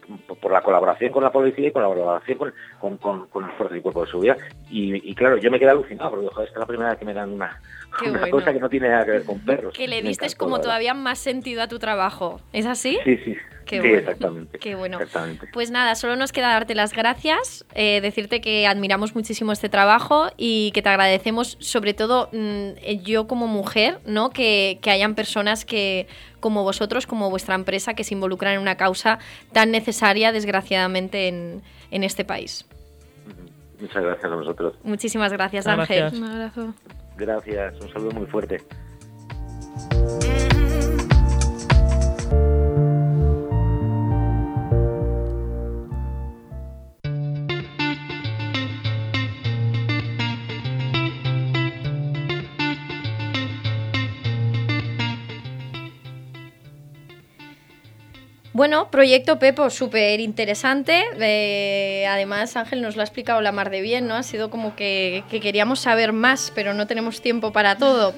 por 0.40 0.52
la 0.52 0.62
colaboración 0.62 1.12
con 1.12 1.22
la 1.22 1.30
policía 1.30 1.68
y 1.68 1.72
con 1.72 1.82
la 1.82 1.88
colaboración 1.88 2.38
con, 2.38 2.52
con, 2.78 2.96
con, 2.98 3.26
con 3.26 3.42
las 3.42 3.54
fuerzas 3.56 3.74
del 3.74 3.82
Cuerpo 3.82 4.04
de 4.04 4.10
Seguridad. 4.10 4.38
Y, 4.70 5.10
y 5.10 5.14
claro, 5.14 5.36
yo 5.38 5.50
me 5.50 5.58
quedé 5.58 5.70
alucinado 5.70 6.10
porque 6.10 6.28
joder, 6.28 6.48
esta 6.48 6.58
es 6.58 6.60
la 6.60 6.66
primera 6.66 6.90
vez 6.90 6.98
que 6.98 7.04
me 7.04 7.14
dan 7.14 7.32
una, 7.32 7.60
una 8.02 8.10
bueno. 8.20 8.30
cosa 8.30 8.52
que 8.52 8.60
no 8.60 8.68
tiene 8.68 8.88
nada 8.88 9.04
que 9.04 9.10
ver 9.12 9.24
con 9.24 9.38
perros. 9.40 9.74
Que 9.76 9.88
le 9.88 10.02
diste 10.02 10.26
encantó, 10.26 10.44
como 10.44 10.60
todavía 10.60 10.94
más 10.94 11.18
sentido 11.18 11.62
a 11.62 11.68
tu 11.68 11.78
trabajo. 11.78 12.40
¿Es 12.52 12.66
así? 12.66 12.98
Sí, 13.04 13.16
sí. 13.18 13.36
Qué 13.66 13.76
sí, 13.76 13.82
bueno. 13.82 13.98
exactamente. 13.98 14.58
Qué 14.60 14.74
bueno. 14.76 15.00
Exactamente. 15.00 15.48
Pues 15.52 15.70
nada, 15.70 15.96
solo 15.96 16.14
nos 16.14 16.30
queda 16.30 16.50
darte 16.50 16.74
las 16.76 16.94
gracias, 16.94 17.66
eh, 17.74 18.00
decirte 18.00 18.40
que 18.40 18.66
admiramos 18.66 19.14
muchísimo 19.16 19.50
este 19.50 19.68
trabajo 19.68 20.28
y 20.36 20.70
que 20.72 20.82
te 20.82 20.88
agradecemos, 20.88 21.56
sobre 21.60 21.92
todo 21.92 22.30
mm, 22.32 23.02
yo 23.02 23.26
como 23.26 23.48
mujer, 23.48 23.98
¿no? 24.06 24.30
Que, 24.30 24.78
que 24.80 24.90
hayan 24.90 25.16
personas 25.16 25.64
que, 25.64 26.06
como 26.40 26.62
vosotros, 26.62 27.06
como 27.06 27.30
vuestra 27.30 27.54
empresa, 27.54 27.94
que 27.94 28.04
se 28.04 28.14
involucran 28.14 28.54
en 28.54 28.60
una 28.60 28.76
causa 28.76 29.18
tan 29.52 29.70
necesaria, 29.70 30.32
desgraciadamente, 30.32 31.28
en, 31.28 31.62
en 31.90 32.04
este 32.04 32.24
país. 32.24 32.64
Muchas 33.80 34.02
gracias 34.02 34.32
a 34.32 34.34
vosotros. 34.34 34.74
Muchísimas 34.82 35.32
gracias, 35.32 35.66
Muchas 35.66 35.80
Ángel. 35.80 35.98
gracias. 36.00 36.20
Un 36.20 36.28
abrazo. 36.28 36.74
Gracias. 37.16 37.80
Un 37.80 37.92
saludo 37.92 38.10
muy 38.12 38.26
fuerte. 38.26 38.62
Bueno, 58.56 58.90
proyecto 58.90 59.38
Pepo, 59.38 59.68
súper 59.68 60.18
interesante. 60.18 61.04
Eh, 61.20 62.06
además, 62.08 62.56
Ángel 62.56 62.80
nos 62.80 62.96
lo 62.96 63.02
ha 63.02 63.04
explicado 63.04 63.42
la 63.42 63.52
mar 63.52 63.68
de 63.68 63.82
bien, 63.82 64.06
¿no? 64.08 64.14
Ha 64.14 64.22
sido 64.22 64.48
como 64.48 64.74
que, 64.74 65.24
que 65.30 65.40
queríamos 65.40 65.80
saber 65.80 66.14
más, 66.14 66.52
pero 66.54 66.72
no 66.72 66.86
tenemos 66.86 67.20
tiempo 67.20 67.52
para 67.52 67.76
todo. 67.76 68.14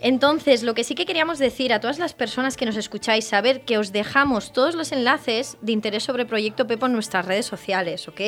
Entonces, 0.00 0.64
lo 0.64 0.74
que 0.74 0.82
sí 0.82 0.96
que 0.96 1.06
queríamos 1.06 1.38
decir 1.38 1.72
a 1.72 1.78
todas 1.78 2.00
las 2.00 2.12
personas 2.12 2.56
que 2.56 2.66
nos 2.66 2.76
escucháis, 2.76 3.24
saber 3.28 3.60
que 3.60 3.78
os 3.78 3.92
dejamos 3.92 4.52
todos 4.52 4.74
los 4.74 4.90
enlaces 4.90 5.56
de 5.60 5.70
interés 5.70 6.02
sobre 6.02 6.26
Proyecto 6.26 6.66
Pepo 6.66 6.86
en 6.86 6.92
nuestras 6.94 7.24
redes 7.24 7.46
sociales, 7.46 8.08
¿ok? 8.08 8.20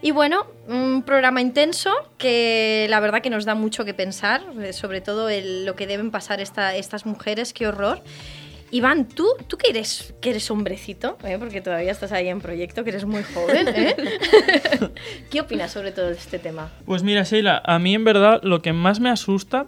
Y 0.00 0.10
bueno, 0.10 0.46
un 0.68 1.02
programa 1.02 1.42
intenso 1.42 1.90
que 2.16 2.86
la 2.88 2.98
verdad 3.00 3.20
que 3.20 3.28
nos 3.28 3.44
da 3.44 3.54
mucho 3.54 3.84
que 3.84 3.92
pensar, 3.92 4.42
eh, 4.62 4.72
sobre 4.72 5.02
todo 5.02 5.28
el- 5.28 5.66
lo 5.66 5.76
que 5.76 5.86
deben 5.86 6.10
pasar 6.10 6.40
esta- 6.40 6.74
estas 6.76 7.04
mujeres, 7.04 7.52
qué 7.52 7.66
horror. 7.66 8.02
Iván, 8.72 9.06
tú, 9.06 9.28
tú 9.48 9.58
que 9.58 9.68
eres, 9.68 10.14
que 10.22 10.30
eres 10.30 10.50
hombrecito, 10.50 11.18
¿eh? 11.24 11.36
porque 11.38 11.60
todavía 11.60 11.92
estás 11.92 12.10
ahí 12.10 12.28
en 12.28 12.40
proyecto, 12.40 12.84
que 12.84 12.90
eres 12.90 13.04
muy 13.04 13.22
joven, 13.22 13.68
¿eh? 13.68 13.94
¿qué 15.30 15.42
opinas 15.42 15.70
sobre 15.70 15.92
todo 15.92 16.08
este 16.08 16.38
tema? 16.38 16.72
Pues 16.86 17.02
mira, 17.02 17.22
Sheila, 17.22 17.60
a 17.66 17.78
mí 17.78 17.94
en 17.94 18.04
verdad 18.04 18.40
lo 18.42 18.62
que 18.62 18.72
más 18.72 18.98
me 18.98 19.10
asusta 19.10 19.66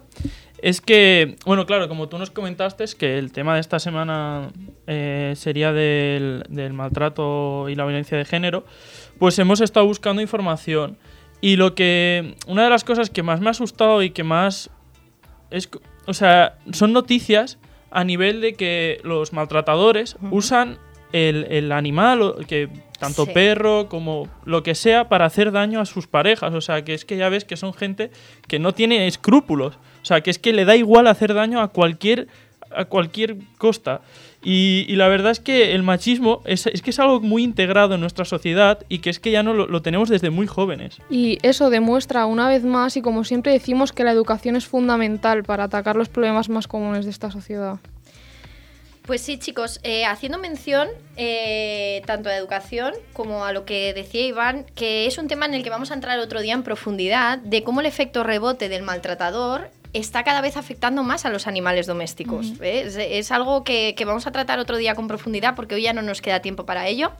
es 0.57 0.81
que, 0.81 1.35
bueno, 1.45 1.67
claro, 1.67 1.87
como 1.87 2.09
tú 2.09 2.17
nos 2.17 2.31
comentaste, 2.31 2.83
es 2.83 2.95
que 2.95 3.19
el 3.19 3.31
tema 3.31 3.53
de 3.53 3.61
esta 3.61 3.77
semana 3.77 4.49
eh, 4.87 5.33
sería 5.35 5.71
del, 5.71 6.43
del 6.49 6.73
maltrato 6.73 7.69
y 7.69 7.75
la 7.75 7.85
violencia 7.85 8.17
de 8.17 8.25
género, 8.25 8.65
pues 9.19 9.37
hemos 9.37 9.61
estado 9.61 9.85
buscando 9.85 10.23
información. 10.23 10.97
Y 11.41 11.57
lo 11.57 11.75
que. 11.75 12.35
Una 12.47 12.63
de 12.63 12.71
las 12.71 12.83
cosas 12.83 13.11
que 13.11 13.21
más 13.21 13.39
me 13.39 13.47
ha 13.47 13.51
asustado 13.51 14.01
y 14.01 14.09
que 14.09 14.23
más. 14.23 14.71
Es, 15.51 15.69
o 16.07 16.13
sea, 16.15 16.57
son 16.71 16.91
noticias 16.91 17.59
a 17.95 18.03
nivel 18.03 18.41
de 18.41 18.53
que 18.55 18.99
los 19.03 19.31
maltratadores 19.31 20.17
usan 20.29 20.77
el, 21.13 21.47
el 21.49 21.71
animal, 21.71 22.45
que 22.45 22.67
tanto 22.99 23.25
Sí. 23.25 23.31
perro 23.33 23.87
como 23.87 24.27
lo 24.43 24.63
que 24.63 24.75
sea, 24.75 25.07
para 25.07 25.25
hacer 25.25 25.51
daño 25.53 25.79
a 25.79 25.85
sus 25.85 26.05
parejas. 26.07 26.53
O 26.53 26.59
sea, 26.59 26.83
que 26.83 26.93
es 26.93 27.05
que 27.05 27.15
ya 27.15 27.29
ves 27.29 27.45
que 27.45 27.55
son 27.55 27.73
gente 27.73 28.11
que 28.49 28.59
no 28.59 28.73
tiene 28.73 29.07
escrúpulos. 29.07 29.75
O 30.01 30.05
sea, 30.05 30.19
que 30.21 30.29
es 30.29 30.39
que 30.39 30.51
le 30.51 30.65
da 30.65 30.75
igual 30.75 31.07
hacer 31.07 31.33
daño 31.33 31.61
a 31.61 31.69
cualquier, 31.69 32.27
a 32.71 32.85
cualquier 32.85 33.37
costa. 33.57 34.01
Y, 34.43 34.85
y 34.87 34.95
la 34.95 35.07
verdad 35.07 35.31
es 35.31 35.39
que 35.39 35.73
el 35.73 35.81
machismo 35.81 36.41
es, 36.45 36.67
es 36.67 36.81
que 36.81 36.91
es 36.91 36.99
algo 36.99 37.19
muy 37.19 37.43
integrado 37.43 37.95
en 37.95 38.01
nuestra 38.01 38.25
sociedad 38.25 38.79
y 38.89 38.99
que 38.99 39.09
es 39.09 39.19
que 39.19 39.31
ya 39.31 39.41
no 39.41 39.53
lo, 39.53 39.65
lo 39.67 39.81
tenemos 39.81 40.07
desde 40.07 40.29
muy 40.29 40.45
jóvenes. 40.45 40.99
Y 41.09 41.39
eso 41.41 41.69
demuestra 41.69 42.25
una 42.27 42.47
vez 42.47 42.63
más, 42.63 42.95
y 42.95 43.01
como 43.01 43.23
siempre 43.23 43.51
decimos, 43.51 43.91
que 43.91 44.03
la 44.03 44.11
educación 44.11 44.55
es 44.55 44.65
fundamental 44.65 45.43
para 45.43 45.63
atacar 45.63 45.95
los 45.95 46.09
problemas 46.09 46.49
más 46.49 46.67
comunes 46.67 47.05
de 47.05 47.11
esta 47.11 47.31
sociedad. 47.31 47.79
Pues 49.05 49.21
sí, 49.21 49.37
chicos, 49.37 49.79
eh, 49.83 50.03
haciendo 50.05 50.39
mención 50.39 50.87
eh, 51.15 52.01
tanto 52.07 52.29
a 52.29 52.35
educación 52.35 52.93
como 53.13 53.45
a 53.45 53.53
lo 53.53 53.63
que 53.63 53.93
decía 53.93 54.25
Iván, 54.25 54.65
que 54.73 55.05
es 55.05 55.19
un 55.19 55.27
tema 55.27 55.45
en 55.45 55.53
el 55.53 55.63
que 55.63 55.69
vamos 55.69 55.91
a 55.91 55.93
entrar 55.93 56.17
otro 56.17 56.41
día 56.41 56.55
en 56.55 56.63
profundidad, 56.63 57.37
de 57.37 57.63
cómo 57.63 57.81
el 57.81 57.85
efecto 57.85 58.23
rebote 58.23 58.67
del 58.67 58.81
maltratador 58.81 59.69
está 59.99 60.23
cada 60.23 60.41
vez 60.41 60.57
afectando 60.57 61.03
más 61.03 61.25
a 61.25 61.29
los 61.29 61.47
animales 61.47 61.87
domésticos. 61.87 62.53
¿eh? 62.61 62.83
Es, 62.85 62.97
es 62.97 63.31
algo 63.31 63.63
que, 63.63 63.95
que 63.95 64.05
vamos 64.05 64.27
a 64.27 64.31
tratar 64.31 64.59
otro 64.59 64.77
día 64.77 64.95
con 64.95 65.07
profundidad 65.07 65.55
porque 65.55 65.75
hoy 65.75 65.83
ya 65.83 65.93
no 65.93 66.01
nos 66.01 66.21
queda 66.21 66.41
tiempo 66.41 66.65
para 66.65 66.87
ello. 66.87 67.11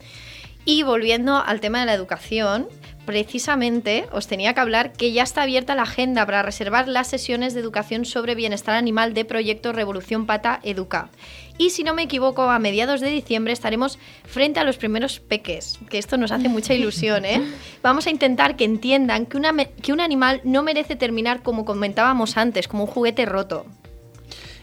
Y 0.65 0.83
volviendo 0.83 1.38
al 1.38 1.59
tema 1.59 1.79
de 1.79 1.85
la 1.85 1.93
educación, 1.93 2.67
precisamente 3.06 4.08
os 4.12 4.28
tenía 4.28 4.54
que 4.54 4.60
hablar 4.60 4.94
que 4.94 5.12
ya 5.12 5.24
está 5.24 5.44
abierta 5.44 5.76
la 5.76 5.84
agenda 5.84 6.26
para 6.26 6.44
reservar 6.44 6.88
las 6.88 7.08
sesiones 7.08 7.54
de 7.54 7.62
educación 7.62 8.06
sobre 8.06 8.36
bienestar 8.36 8.76
animal 8.76 9.13
de 9.13 9.26
Proyecto 9.26 9.74
Revolución 9.74 10.26
Pata 10.26 10.60
Educa. 10.63 11.10
Y 11.58 11.70
si 11.70 11.84
no 11.84 11.94
me 11.94 12.04
equivoco, 12.04 12.44
a 12.44 12.60
mediados 12.60 13.00
de 13.00 13.10
diciembre 13.10 13.54
estaremos 13.54 13.98
frente 14.26 14.60
a 14.60 14.65
los 14.65 14.78
primeros 14.78 15.20
peques, 15.20 15.80
que 15.89 15.98
esto 15.98 16.18
nos 16.18 16.32
hace 16.32 16.50
mucha 16.50 16.74
ilusión, 16.74 17.24
¿eh? 17.24 17.41
Vamos 17.82 18.08
a 18.08 18.10
intentar 18.10 18.58
que 18.58 18.65
entiendan 18.65 19.26
que, 19.26 19.38
una 19.38 19.54
que 19.65 19.94
un 19.94 20.02
animal 20.02 20.41
no 20.44 20.63
merece 20.63 20.96
terminar 20.96 21.44
como 21.44 21.63
comentábamos 21.63 22.36
antes, 22.36 22.68
como 22.68 22.84
un 22.84 22.89
juguete 22.89 23.26
roto. 23.26 23.65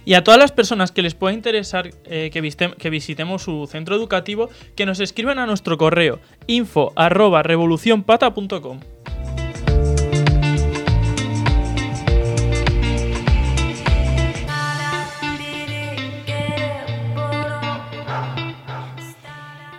Y 0.04 0.14
a 0.14 0.24
todas 0.24 0.40
las 0.40 0.52
personas 0.52 0.90
que 0.90 1.02
les 1.02 1.14
pueda 1.14 1.32
interesar 1.32 1.90
eh, 2.04 2.30
que, 2.32 2.90
visitemos 2.90 3.42
su 3.42 3.66
centro 3.70 3.94
educativo, 3.94 4.50
que 4.74 4.86
nos 4.86 5.00
escriban 5.00 5.38
a 5.38 5.46
nuestro 5.46 5.78
correo 5.78 6.18
info. 6.46 6.92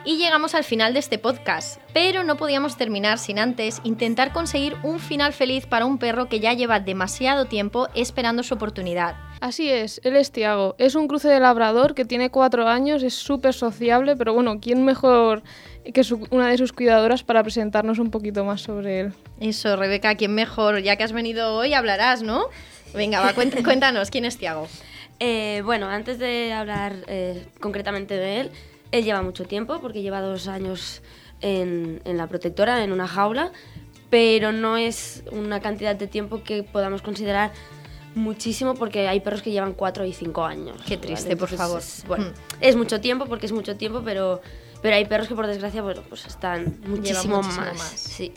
Y 0.05 0.17
llegamos 0.17 0.53
al 0.53 0.63
final 0.63 0.93
de 0.93 0.99
este 0.99 1.17
podcast, 1.17 1.81
pero 1.93 2.23
no 2.23 2.37
podíamos 2.37 2.77
terminar 2.77 3.17
sin 3.17 3.39
antes 3.39 3.81
intentar 3.83 4.31
conseguir 4.31 4.75
un 4.83 4.99
final 4.99 5.33
feliz 5.33 5.65
para 5.65 5.85
un 5.85 5.97
perro 5.97 6.27
que 6.27 6.39
ya 6.39 6.53
lleva 6.53 6.79
demasiado 6.79 7.45
tiempo 7.45 7.87
esperando 7.93 8.43
su 8.43 8.53
oportunidad. 8.53 9.15
Así 9.43 9.69
es, 9.69 9.99
él 10.05 10.15
es 10.15 10.31
Tiago. 10.31 10.73
Es 10.77 10.95
un 10.95 11.09
cruce 11.09 11.27
de 11.27 11.41
labrador 11.41 11.95
que 11.95 12.05
tiene 12.05 12.29
cuatro 12.29 12.65
años, 12.69 13.03
es 13.03 13.13
súper 13.13 13.53
sociable, 13.53 14.15
pero 14.15 14.33
bueno, 14.33 14.61
¿quién 14.61 14.85
mejor 14.85 15.43
que 15.93 16.05
su- 16.05 16.25
una 16.31 16.47
de 16.47 16.57
sus 16.57 16.71
cuidadoras 16.71 17.23
para 17.23 17.43
presentarnos 17.43 17.99
un 17.99 18.09
poquito 18.09 18.45
más 18.45 18.61
sobre 18.61 19.01
él? 19.01 19.13
Eso, 19.41 19.75
Rebeca, 19.75 20.15
¿quién 20.15 20.33
mejor? 20.33 20.79
Ya 20.81 20.95
que 20.95 21.03
has 21.03 21.11
venido 21.11 21.57
hoy 21.57 21.73
hablarás, 21.73 22.23
¿no? 22.23 22.45
Venga, 22.95 23.19
va, 23.19 23.33
cuént- 23.35 23.61
cuéntanos, 23.65 24.11
¿quién 24.11 24.23
es 24.23 24.37
Tiago? 24.37 24.69
Eh, 25.19 25.61
bueno, 25.65 25.89
antes 25.89 26.19
de 26.19 26.53
hablar 26.53 26.93
eh, 27.07 27.45
concretamente 27.59 28.15
de 28.15 28.39
él, 28.39 28.51
él 28.93 29.03
lleva 29.03 29.23
mucho 29.23 29.43
tiempo, 29.43 29.81
porque 29.81 30.01
lleva 30.01 30.21
dos 30.21 30.47
años 30.47 31.01
en, 31.41 32.01
en 32.05 32.15
la 32.15 32.27
protectora, 32.27 32.81
en 32.81 32.93
una 32.93 33.09
jaula, 33.09 33.51
pero 34.09 34.53
no 34.53 34.77
es 34.77 35.23
una 35.33 35.59
cantidad 35.59 35.97
de 35.97 36.07
tiempo 36.07 36.43
que 36.43 36.63
podamos 36.63 37.01
considerar 37.01 37.51
muchísimo, 38.15 38.75
porque 38.75 39.07
hay 39.07 39.19
perros 39.21 39.41
que 39.41 39.51
llevan 39.51 39.73
cuatro 39.73 40.05
y 40.05 40.13
cinco 40.13 40.43
años. 40.45 40.77
Qué 40.87 40.97
triste, 40.97 41.35
por 41.35 41.49
favor. 41.49 41.79
Es, 41.79 42.03
bueno, 42.07 42.25
Mm. 42.25 42.33
es 42.61 42.75
mucho 42.75 43.01
tiempo, 43.01 43.25
porque 43.25 43.45
es 43.45 43.51
mucho 43.51 43.75
tiempo, 43.75 44.01
pero, 44.05 44.41
pero 44.81 44.95
hay 44.95 45.05
perros 45.05 45.27
que 45.27 45.35
por 45.35 45.47
desgracia 45.47 45.81
bueno, 45.81 46.01
pues 46.09 46.25
están 46.25 46.79
muchísimo, 46.87 47.37
muchísimo 47.37 47.65
más. 47.65 47.77
más. 47.77 47.89
Sí. 47.99 48.33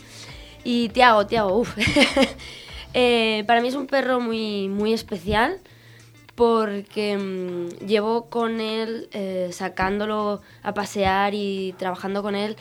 Y 0.63 0.89
Tiago, 0.89 1.25
Tiago, 1.27 1.57
uff. 1.57 1.75
Eh, 2.93 3.43
para 3.45 3.61
mí 3.61 3.67
es 3.67 3.75
un 3.75 3.85
perro 3.85 4.19
muy, 4.19 4.69
muy 4.69 4.91
especial 4.93 5.59
porque 6.33 7.17
mm, 7.17 7.85
llevo 7.85 8.27
con 8.29 8.59
él 8.59 9.07
eh, 9.11 9.49
sacándolo 9.51 10.41
a 10.63 10.73
pasear 10.73 11.33
y 11.35 11.75
trabajando 11.77 12.23
con 12.23 12.33
él 12.35 12.55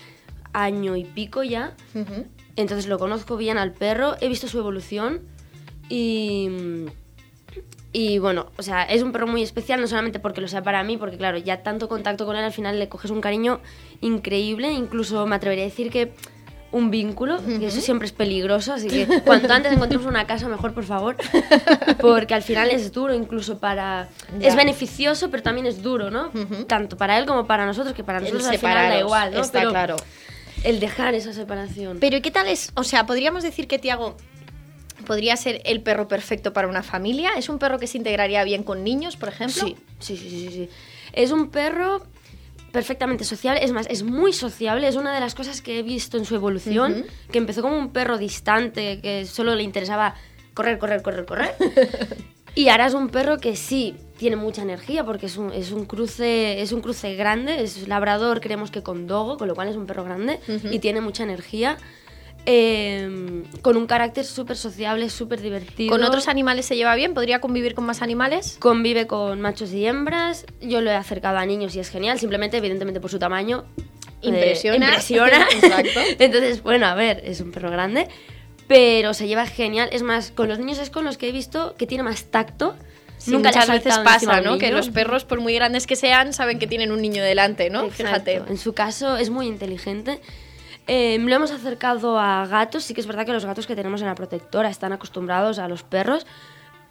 año 0.53 0.95
y 0.97 1.05
pico 1.05 1.43
ya. 1.43 1.75
Entonces 2.57 2.87
lo 2.87 2.99
conozco 2.99 3.37
bien 3.39 3.57
al 3.57 3.73
perro, 3.73 4.17
he 4.21 4.29
visto 4.29 4.47
su 4.49 4.59
evolución 4.59 5.23
y, 5.89 6.49
mm, 6.51 6.87
y 7.99 8.19
bueno, 8.19 8.53
o 8.59 8.63
sea, 8.63 8.83
es 8.83 9.03
un 9.03 9.11
perro 9.11 9.27
muy 9.27 9.43
especial, 9.43 9.81
no 9.81 9.87
solamente 9.87 10.19
porque 10.19 10.43
lo 10.43 10.49
sea 10.49 10.63
para 10.63 10.83
mí, 10.83 10.99
porque 10.99 11.17
claro, 11.17 11.39
ya 11.39 11.63
tanto 11.63 11.89
contacto 11.89 12.27
con 12.27 12.37
él 12.37 12.45
al 12.45 12.53
final 12.53 12.79
le 12.79 12.91
coges 12.91 13.11
un 13.11 13.23
cariño 13.23 13.59
increíble, 14.03 14.71
incluso 14.71 15.27
me 15.27 15.37
atrevería 15.37 15.65
a 15.65 15.69
decir 15.69 15.91
que 15.91 16.13
un 16.73 16.91
vínculo, 16.91 17.39
que 17.43 17.69
eso 17.69 17.81
siempre 17.81 18.05
es 18.05 18.13
peligroso, 18.13 18.75
así 18.75 18.89
que 18.89 19.07
cuanto 19.25 19.51
antes 19.51 19.73
encontremos 19.73 20.07
una 20.07 20.27
casa 20.27 20.47
mejor, 20.47 20.75
por 20.75 20.85
favor, 20.85 21.17
porque 21.99 22.35
al 22.35 22.43
final 22.43 22.71
es 22.71 22.93
duro 22.93 23.15
incluso 23.15 23.61
para... 23.61 24.11
Ya. 24.39 24.49
Es 24.49 24.57
beneficioso, 24.57 25.31
pero 25.31 25.43
también 25.43 25.65
es 25.65 25.83
duro, 25.83 26.11
¿no? 26.11 26.31
Tanto 26.67 26.99
para 26.99 27.17
él 27.17 27.25
como 27.25 27.47
para 27.47 27.65
nosotros, 27.65 27.95
que 27.95 28.05
para 28.05 28.19
El 28.19 28.25
nosotros 28.25 28.47
al 28.47 28.59
final 28.59 28.91
da 28.91 29.01
igual, 29.01 29.33
¿no? 29.33 29.41
está 29.41 29.61
Pero 29.61 29.71
claro. 29.71 29.97
El 30.65 30.81
dejar 30.81 31.15
esa 31.15 31.33
separación. 31.33 31.97
Pero 31.99 32.19
¿y 32.19 32.21
qué 32.21 32.31
tal 32.31 32.47
es? 32.47 32.73
O 32.75 32.85
sea, 32.85 33.07
podríamos 33.07 33.43
decir 33.43 33.67
que 33.67 33.79
Tiago 33.79 34.19
podría 35.07 35.35
ser 35.38 35.62
el 35.64 35.81
perro 35.81 36.07
perfecto 36.09 36.53
para 36.53 36.69
una 36.69 36.83
familia. 36.83 37.31
¿Es 37.38 37.49
un 37.49 37.59
perro 37.59 37.79
que 37.79 37.87
se 37.87 37.97
integraría 37.97 38.45
bien 38.45 38.62
con 38.62 38.85
niños, 38.85 39.16
por 39.16 39.31
ejemplo? 39.31 39.66
Sí, 39.66 39.77
sí, 40.01 40.16
sí, 40.19 40.29
sí, 40.29 40.49
sí. 40.51 40.69
Es 41.14 41.31
un 41.33 41.49
perro 41.49 42.03
perfectamente 42.73 43.25
sociable, 43.25 43.64
es 43.64 43.73
más, 43.73 43.87
es 43.88 44.03
muy 44.03 44.35
sociable, 44.35 44.87
es 44.87 44.97
una 44.97 45.14
de 45.14 45.21
las 45.21 45.35
cosas 45.35 45.62
que 45.62 45.79
he 45.79 45.83
visto 45.83 46.19
en 46.19 46.27
su 46.27 46.35
evolución, 46.35 46.92
Ujú. 47.01 47.07
que 47.33 47.38
empezó 47.38 47.62
como 47.62 47.79
un 47.79 47.90
perro 47.90 48.19
distante, 48.19 49.01
que 49.01 49.25
solo 49.25 49.55
le 49.55 49.62
interesaba 49.62 50.14
correr, 50.53 50.79
correr, 50.79 51.01
correr, 51.01 51.25
correr. 51.25 51.55
y 52.55 52.69
ahora 52.69 52.87
es 52.87 52.92
un 52.92 53.09
perro 53.09 53.38
que 53.38 53.57
sí 53.57 53.95
tiene 54.19 54.37
mucha 54.37 54.61
energía 54.62 55.05
porque 55.05 55.25
es 55.27 55.38
un, 55.38 55.53
es 55.53 55.73
un 55.73 55.85
cruce 55.87 56.61
es 56.61 56.73
un 56.73 56.81
cruce 56.83 57.14
grande, 57.14 57.62
es 57.62 57.88
labrador, 57.88 58.40
creemos 58.42 58.71
que 58.71 58.83
con 58.83 59.07
dogo, 59.07 59.38
con 59.38 59.49
lo 59.49 59.55
cual 59.55 59.69
es 59.69 59.77
un 59.77 59.87
perro 59.87 60.05
grande 60.05 60.40
Ujú. 60.49 60.69
y 60.71 60.79
tiene 60.79 61.01
mucha 61.01 61.23
energía. 61.23 61.79
Eh, 62.47 63.43
con 63.61 63.77
un 63.77 63.87
carácter 63.87 64.25
súper 64.25 64.57
sociable, 64.57 65.11
súper 65.11 65.41
divertido. 65.43 65.91
¿Con 65.91 66.05
otros 66.05 66.29
animales 66.29 66.65
se 66.67 66.77
lleva 66.77 66.95
bien? 66.95 67.13
¿Podría 67.13 67.41
convivir 67.41 67.75
con 67.75 67.85
más 67.85 68.03
animales? 68.03 68.57
Convive 68.61 69.07
con 69.07 69.41
machos 69.41 69.73
y 69.73 69.85
hembras. 69.87 70.47
Yo 70.61 70.81
lo 70.81 70.91
he 70.91 70.95
acercado 70.95 71.39
a 71.39 71.45
niños 71.47 71.75
y 71.77 71.81
es 71.81 71.91
genial. 71.91 72.19
Simplemente, 72.19 72.57
evidentemente, 72.57 73.01
por 73.01 73.11
su 73.11 73.19
tamaño. 73.19 73.65
eh, 74.23 74.29
Impresiona. 74.29 74.87
impresiona. 74.87 75.47
Exacto. 75.53 76.01
Entonces, 76.19 76.63
bueno, 76.63 76.87
a 76.87 76.95
ver, 76.95 77.21
es 77.25 77.41
un 77.41 77.51
perro 77.53 77.71
grande. 77.71 78.09
Pero 78.69 79.15
se 79.15 79.29
lleva 79.29 79.47
genial. 79.47 79.89
Es 79.93 80.03
más, 80.03 80.31
con 80.31 80.49
los 80.49 80.59
niños 80.59 80.79
es 80.79 80.91
con 80.91 81.05
los 81.05 81.19
que 81.19 81.29
he 81.29 81.33
visto 81.33 81.75
que 81.77 81.87
tiene 81.87 82.03
más 82.05 82.25
tacto. 82.25 82.77
Sí, 83.19 83.31
Nunca 83.31 83.49
muchas 83.49 83.69
veces 83.69 83.99
pasa, 83.99 84.41
¿no? 84.41 84.59
Que 84.59 84.71
los 84.71 84.91
perros, 84.91 85.25
por 85.25 85.41
muy 85.41 85.55
grandes 85.55 85.87
que 85.87 85.97
sean, 85.97 86.33
saben 86.33 86.59
que 86.59 86.67
tienen 86.67 86.93
un 86.93 87.01
niño 87.01 87.23
delante, 87.25 87.71
¿no? 87.71 87.85
Exacto. 87.85 88.05
Fíjate. 88.05 88.43
En 88.51 88.59
su 88.59 88.73
caso 88.75 89.17
es 89.17 89.31
muy 89.31 89.47
inteligente. 89.47 90.21
Eh, 90.87 91.18
lo 91.18 91.35
hemos 91.35 91.51
acercado 91.51 92.18
a 92.18 92.46
gatos. 92.46 92.85
Sí 92.85 92.94
que 92.94 93.01
es 93.01 93.07
verdad 93.07 93.27
que 93.27 93.33
los 93.33 93.44
gatos 93.44 93.66
que 93.66 93.75
tenemos 93.75 94.01
en 94.01 94.07
la 94.07 94.14
protectora 94.14 94.68
están 94.68 94.92
acostumbrados 94.92 95.59
a 95.59 95.68
los 95.68 95.83
perros. 95.83 96.27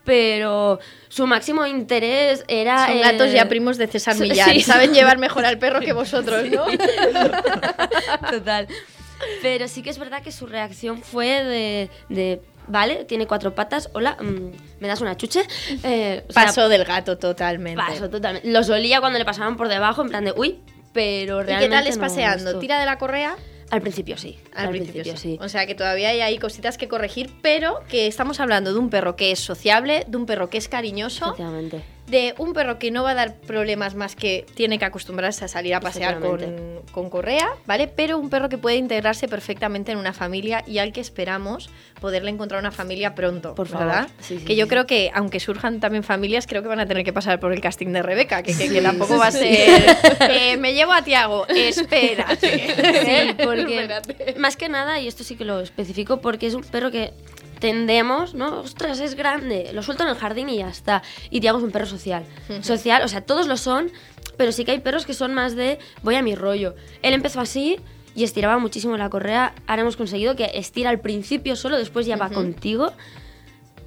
Pero 0.03 0.79
su 1.07 1.25
máximo 1.25 1.65
interés 1.65 2.43
era. 2.47 2.85
Son 2.87 2.97
eh, 2.97 3.01
gatos 3.01 3.31
ya 3.31 3.47
primos 3.49 3.77
de 3.77 3.87
César 3.87 4.13
sí, 4.17 4.21
Millán. 4.21 4.49
sí. 4.51 4.61
Saben 4.61 4.93
llevar 4.93 5.17
mejor 5.17 5.45
al 5.45 5.57
perro 5.57 5.79
que 5.79 5.93
vosotros, 5.93 6.45
¿no? 6.51 6.65
Total. 8.31 8.67
Pero 9.41 9.67
sí 9.67 9.81
que 9.81 9.89
es 9.89 9.97
verdad 9.97 10.21
que 10.21 10.31
su 10.31 10.45
reacción 10.45 11.01
fue 11.01 11.43
de, 11.43 11.89
de, 12.09 12.41
vale, 12.67 13.05
tiene 13.05 13.25
cuatro 13.25 13.55
patas, 13.55 13.89
hola, 13.93 14.17
mm, 14.21 14.51
¿me 14.81 14.87
das 14.87 14.99
una 15.01 15.15
chuche? 15.15 15.41
Eh, 15.83 16.23
o 16.29 16.33
sea, 16.33 16.45
Paso 16.45 16.67
del 16.69 16.83
gato 16.83 17.17
totalmente. 17.17 17.81
paso 17.81 18.09
totalmente. 18.09 18.47
Los 18.51 18.69
olía 18.69 18.99
cuando 18.99 19.17
le 19.17 19.23
pasaban 19.25 19.55
por 19.55 19.69
debajo, 19.69 20.01
en 20.01 20.09
plan 20.09 20.25
de, 20.25 20.33
uy, 20.35 20.59
pero 20.93 21.41
¿Y 21.41 21.45
realmente 21.45 21.65
qué 21.65 21.69
tal 21.71 21.87
es 21.87 21.95
no 21.97 22.01
paseando? 22.01 22.59
¿Tira 22.59 22.77
de 22.79 22.85
la 22.85 22.97
correa? 22.97 23.35
Al 23.71 23.81
principio 23.81 24.17
sí. 24.17 24.37
Al, 24.53 24.69
principio, 24.69 25.17
sí. 25.17 25.37
O 25.41 25.49
sea 25.49 25.65
que 25.65 25.75
todavía 25.75 26.09
hay 26.09 26.21
ahí 26.21 26.37
cositas 26.37 26.77
que 26.77 26.87
corregir, 26.87 27.31
pero 27.41 27.81
que 27.89 28.07
estamos 28.07 28.39
hablando 28.39 28.73
de 28.73 28.79
un 28.79 28.89
perro 28.89 29.15
que 29.15 29.31
es 29.31 29.39
sociable, 29.39 30.05
de 30.07 30.17
un 30.17 30.25
perro 30.25 30.49
que 30.49 30.57
es 30.57 30.67
cariñoso. 30.67 31.35
De 32.07 32.35
un 32.37 32.53
perro 32.53 32.77
que 32.77 32.91
no 32.91 33.03
va 33.03 33.11
a 33.11 33.15
dar 33.15 33.35
problemas 33.35 33.95
más 33.95 34.15
que 34.15 34.45
tiene 34.53 34.77
que 34.77 34.85
acostumbrarse 34.85 35.45
a 35.45 35.47
salir 35.47 35.73
a 35.73 35.79
pasear 35.79 36.19
con, 36.19 36.39
con 36.91 37.09
correa, 37.09 37.47
¿vale? 37.65 37.87
Pero 37.87 38.17
un 38.19 38.29
perro 38.29 38.47
que 38.47 38.57
puede 38.59 38.75
integrarse 38.75 39.27
perfectamente 39.27 39.91
en 39.91 39.97
una 39.97 40.13
familia 40.13 40.63
y 40.67 40.77
al 40.77 40.93
que 40.93 41.01
esperamos 41.01 41.69
poderle 41.99 42.29
encontrar 42.29 42.59
una 42.59 42.71
familia 42.71 43.15
pronto, 43.15 43.55
Por 43.55 43.67
favor. 43.67 43.87
¿verdad? 43.87 44.09
Sí, 44.19 44.37
sí, 44.37 44.45
que 44.45 44.55
yo 44.55 44.65
sí. 44.65 44.69
creo 44.69 44.85
que, 44.85 45.09
aunque 45.15 45.39
surjan 45.39 45.79
también 45.79 46.03
familias, 46.03 46.45
creo 46.45 46.61
que 46.61 46.67
van 46.67 46.79
a 46.79 46.85
tener 46.85 47.03
que 47.03 47.13
pasar 47.13 47.39
por 47.39 47.51
el 47.53 47.61
casting 47.61 47.87
de 47.87 48.03
Rebeca, 48.03 48.43
que, 48.43 48.55
que- 48.55 48.81
tampoco 48.81 49.13
sí, 49.13 49.19
va 49.19 49.27
a 49.27 49.31
ser... 49.31 49.95
eh, 50.29 50.57
me 50.57 50.73
llevo 50.73 50.93
a 50.93 51.01
Tiago, 51.03 51.47
espérate. 51.47 52.35
Sí, 53.05 53.35
porque 53.43 53.81
Espérate. 53.81 54.35
más 54.39 54.55
que 54.57 54.69
nada, 54.69 54.99
y 54.99 55.07
esto 55.07 55.23
sí 55.23 55.35
que 55.35 55.45
lo 55.45 55.59
especifico, 55.61 56.21
porque 56.21 56.47
es 56.47 56.53
un 56.53 56.63
perro 56.63 56.91
que 56.91 57.13
tendemos, 57.59 58.33
¿no? 58.33 58.59
Ostras, 58.59 58.99
es 58.99 59.15
grande, 59.15 59.71
lo 59.73 59.83
suelto 59.83 60.03
en 60.03 60.09
el 60.09 60.15
jardín 60.15 60.49
y 60.49 60.57
ya 60.57 60.69
está. 60.69 61.03
Y 61.29 61.41
Tiago 61.41 61.57
es 61.57 61.63
un 61.63 61.71
perro 61.71 61.85
social. 61.85 62.25
Social, 62.61 63.03
o 63.03 63.07
sea, 63.07 63.21
todos 63.21 63.47
lo 63.47 63.57
son, 63.57 63.91
pero 64.37 64.51
sí 64.51 64.65
que 64.65 64.71
hay 64.71 64.79
perros 64.79 65.05
que 65.05 65.13
son 65.13 65.33
más 65.33 65.55
de 65.55 65.79
voy 66.03 66.15
a 66.15 66.21
mi 66.21 66.35
rollo. 66.35 66.75
Él 67.01 67.13
empezó 67.13 67.39
así 67.39 67.79
y 68.15 68.23
estiraba 68.23 68.57
muchísimo 68.57 68.97
la 68.97 69.09
correa. 69.09 69.53
Ahora 69.67 69.81
hemos 69.81 69.97
conseguido 69.97 70.35
que 70.35 70.51
estira 70.53 70.89
al 70.89 70.99
principio 70.99 71.55
solo, 71.55 71.77
después 71.77 72.05
ya 72.05 72.17
va 72.17 72.29
contigo. 72.29 72.93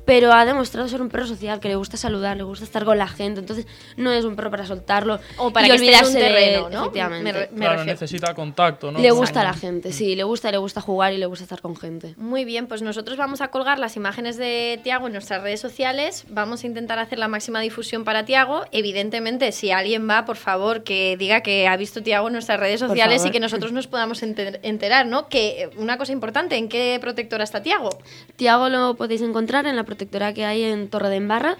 Pero 0.08 0.32
ha 0.32 0.46
demostrado 0.46 0.88
ser 0.88 1.02
un 1.02 1.10
perro 1.10 1.26
social, 1.26 1.60
que 1.60 1.68
le 1.68 1.74
gusta 1.76 1.98
saludar, 1.98 2.38
le 2.38 2.42
gusta 2.42 2.64
estar 2.64 2.86
con 2.86 2.96
la 2.96 3.08
gente. 3.08 3.40
Entonces, 3.40 3.66
no 3.98 4.10
es 4.10 4.24
un 4.24 4.36
perro 4.36 4.50
para 4.50 4.64
soltarlo 4.64 5.20
O 5.36 5.52
para 5.52 5.66
y 5.66 5.70
que 5.70 5.76
esté 5.76 5.88
en 5.88 5.92
un 5.92 5.98
olvidarse 6.06 6.18
de 6.18 6.26
él, 6.26 6.32
terreno, 6.34 6.70
¿no? 6.70 6.80
efectivamente. 6.80 7.32
Me 7.32 7.38
me 7.40 7.46
claro, 7.58 7.72
refiero. 7.74 7.84
necesita 7.92 8.32
contacto, 8.32 8.90
¿no? 8.90 9.00
Le 9.00 9.10
gusta 9.10 9.42
a 9.42 9.44
la 9.44 9.52
gente, 9.52 9.92
sí, 9.92 10.16
le 10.16 10.22
gusta, 10.22 10.50
le 10.50 10.56
gusta 10.56 10.80
jugar 10.80 11.12
y 11.12 11.18
le 11.18 11.26
gusta 11.26 11.44
estar 11.44 11.60
con 11.60 11.76
gente. 11.76 12.14
Muy 12.16 12.46
bien, 12.46 12.68
pues 12.68 12.80
nosotros 12.80 13.18
vamos 13.18 13.42
a 13.42 13.48
colgar 13.48 13.78
las 13.78 13.96
imágenes 13.96 14.38
de 14.38 14.80
Tiago 14.82 15.08
en 15.08 15.12
nuestras 15.12 15.42
redes 15.42 15.60
sociales. 15.60 16.24
Vamos 16.30 16.64
a 16.64 16.66
intentar 16.66 16.98
hacer 16.98 17.18
la 17.18 17.28
máxima 17.28 17.60
difusión 17.60 18.04
para 18.04 18.24
Tiago. 18.24 18.62
Evidentemente, 18.72 19.52
si 19.52 19.72
alguien 19.72 20.08
va, 20.08 20.24
por 20.24 20.36
favor, 20.38 20.84
que 20.84 21.18
diga 21.18 21.42
que 21.42 21.68
ha 21.68 21.76
visto 21.76 22.02
Tiago 22.02 22.28
en 22.28 22.32
nuestras 22.32 22.58
redes 22.58 22.80
sociales 22.80 23.26
y 23.26 23.30
que 23.30 23.40
nosotros 23.40 23.72
nos 23.72 23.86
podamos 23.88 24.22
enter- 24.22 24.58
enterar, 24.62 25.04
¿no? 25.04 25.28
Que 25.28 25.68
una 25.76 25.98
cosa 25.98 26.12
importante, 26.12 26.56
¿en 26.56 26.70
qué 26.70 26.96
protectora 26.98 27.44
está 27.44 27.60
Tiago? 27.62 27.90
Tiago 28.36 28.70
lo 28.70 28.94
podéis 28.94 29.20
encontrar 29.20 29.66
en 29.66 29.76
la 29.76 29.82
protectora 29.82 29.97
que 30.06 30.44
hay 30.44 30.62
en 30.64 30.88
Torre 30.88 31.08
de 31.10 31.16
Embarra. 31.16 31.56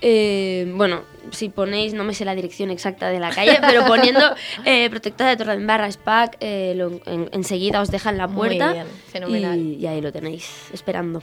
Eh, 0.00 0.70
bueno, 0.76 1.02
si 1.30 1.48
ponéis, 1.48 1.94
no 1.94 2.04
me 2.04 2.14
sé 2.14 2.24
la 2.24 2.34
dirección 2.34 2.70
exacta 2.70 3.08
de 3.08 3.18
la 3.20 3.30
calle, 3.30 3.58
pero 3.60 3.86
poniendo 3.86 4.20
eh, 4.64 4.88
protectora 4.90 5.30
de 5.30 5.36
Torre 5.36 5.52
de 5.52 5.58
Embarra 5.60 5.90
SPAC, 5.90 6.36
eh, 6.40 6.74
lo- 6.76 7.00
en- 7.06 7.28
enseguida 7.32 7.80
os 7.80 7.90
dejan 7.90 8.18
la 8.18 8.26
Muy 8.26 8.36
puerta. 8.36 8.72
bien, 8.72 8.86
fenomenal. 9.10 9.58
Y, 9.58 9.76
y 9.76 9.86
ahí 9.86 10.00
lo 10.00 10.12
tenéis, 10.12 10.48
esperando. 10.72 11.22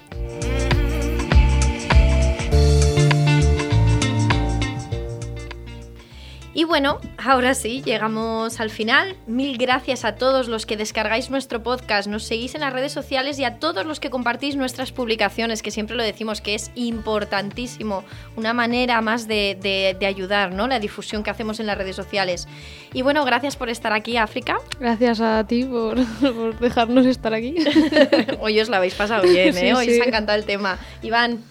Y 6.53 6.65
bueno, 6.65 6.99
ahora 7.17 7.53
sí, 7.53 7.81
llegamos 7.81 8.59
al 8.59 8.69
final. 8.69 9.15
Mil 9.25 9.57
gracias 9.57 10.03
a 10.03 10.15
todos 10.15 10.49
los 10.49 10.65
que 10.65 10.75
descargáis 10.75 11.29
nuestro 11.29 11.63
podcast, 11.63 12.09
nos 12.09 12.23
seguís 12.25 12.55
en 12.55 12.61
las 12.61 12.73
redes 12.73 12.91
sociales 12.91 13.39
y 13.39 13.45
a 13.45 13.55
todos 13.57 13.85
los 13.85 14.01
que 14.01 14.09
compartís 14.09 14.57
nuestras 14.57 14.91
publicaciones, 14.91 15.61
que 15.63 15.71
siempre 15.71 15.95
lo 15.95 16.03
decimos 16.03 16.41
que 16.41 16.53
es 16.55 16.69
importantísimo, 16.75 18.03
una 18.35 18.53
manera 18.53 18.99
más 18.99 19.27
de, 19.29 19.57
de- 19.61 19.95
de 19.97 20.05
ayudar, 20.05 20.51
¿no? 20.53 20.67
La 20.67 20.79
difusión 20.79 21.23
que 21.23 21.29
hacemos 21.29 21.61
en 21.61 21.67
las 21.67 21.77
redes 21.77 21.95
sociales. 21.95 22.49
Y 22.93 23.01
bueno, 23.01 23.23
gracias 23.23 23.55
por 23.55 23.69
estar 23.69 23.93
aquí, 23.93 24.17
África. 24.17 24.57
Gracias 24.77 25.21
a 25.21 25.45
ti 25.47 25.63
por, 25.63 26.03
por 26.19 26.59
dejarnos 26.59 27.05
estar 27.05 27.33
aquí. 27.33 27.55
Hoy 28.41 28.59
os 28.59 28.67
la 28.67 28.77
habéis 28.77 28.95
pasado 28.95 29.23
bien, 29.23 29.55
¿eh? 29.57 29.67
Sí, 29.67 29.71
Hoy 29.71 29.85
sí. 29.85 29.93
os 29.99 30.01
ha 30.05 30.09
encantado 30.09 30.37
el 30.37 30.43
tema. 30.45 30.77
Iván, 31.01 31.41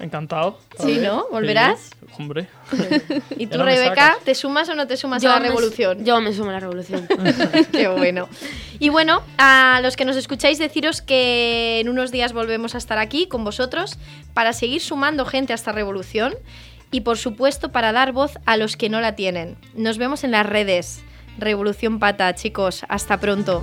Encantado. 0.00 0.58
Sí, 0.80 0.98
¿no? 0.98 1.26
¿Volverás? 1.30 1.78
Sí, 2.00 2.06
hombre. 2.18 2.48
¿Y 3.36 3.46
tú, 3.46 3.58
Rebeca, 3.62 4.16
te 4.24 4.34
sumas 4.34 4.68
o 4.68 4.74
no 4.74 4.86
te 4.88 4.96
sumas 4.96 5.22
Yo 5.22 5.30
a 5.30 5.34
la 5.34 5.40
me- 5.40 5.48
revolución? 5.48 6.04
Yo 6.04 6.20
me 6.20 6.32
sumo 6.32 6.50
a 6.50 6.54
la 6.54 6.60
revolución. 6.60 7.06
Qué 7.72 7.86
bueno. 7.88 8.28
Y 8.80 8.88
bueno, 8.88 9.22
a 9.38 9.78
los 9.82 9.94
que 9.96 10.04
nos 10.04 10.16
escucháis, 10.16 10.58
deciros 10.58 11.02
que 11.02 11.78
en 11.80 11.88
unos 11.88 12.10
días 12.10 12.32
volvemos 12.32 12.74
a 12.74 12.78
estar 12.78 12.98
aquí 12.98 13.28
con 13.28 13.44
vosotros 13.44 13.96
para 14.34 14.52
seguir 14.52 14.80
sumando 14.80 15.24
gente 15.24 15.52
a 15.52 15.56
esta 15.56 15.70
revolución 15.72 16.34
y, 16.90 17.02
por 17.02 17.16
supuesto, 17.16 17.70
para 17.70 17.92
dar 17.92 18.12
voz 18.12 18.32
a 18.44 18.56
los 18.56 18.76
que 18.76 18.88
no 18.88 19.00
la 19.00 19.14
tienen. 19.14 19.56
Nos 19.74 19.98
vemos 19.98 20.24
en 20.24 20.32
las 20.32 20.44
redes. 20.46 21.02
Revolución 21.38 21.98
Pata, 22.00 22.34
chicos. 22.34 22.82
Hasta 22.88 23.18
pronto. 23.20 23.62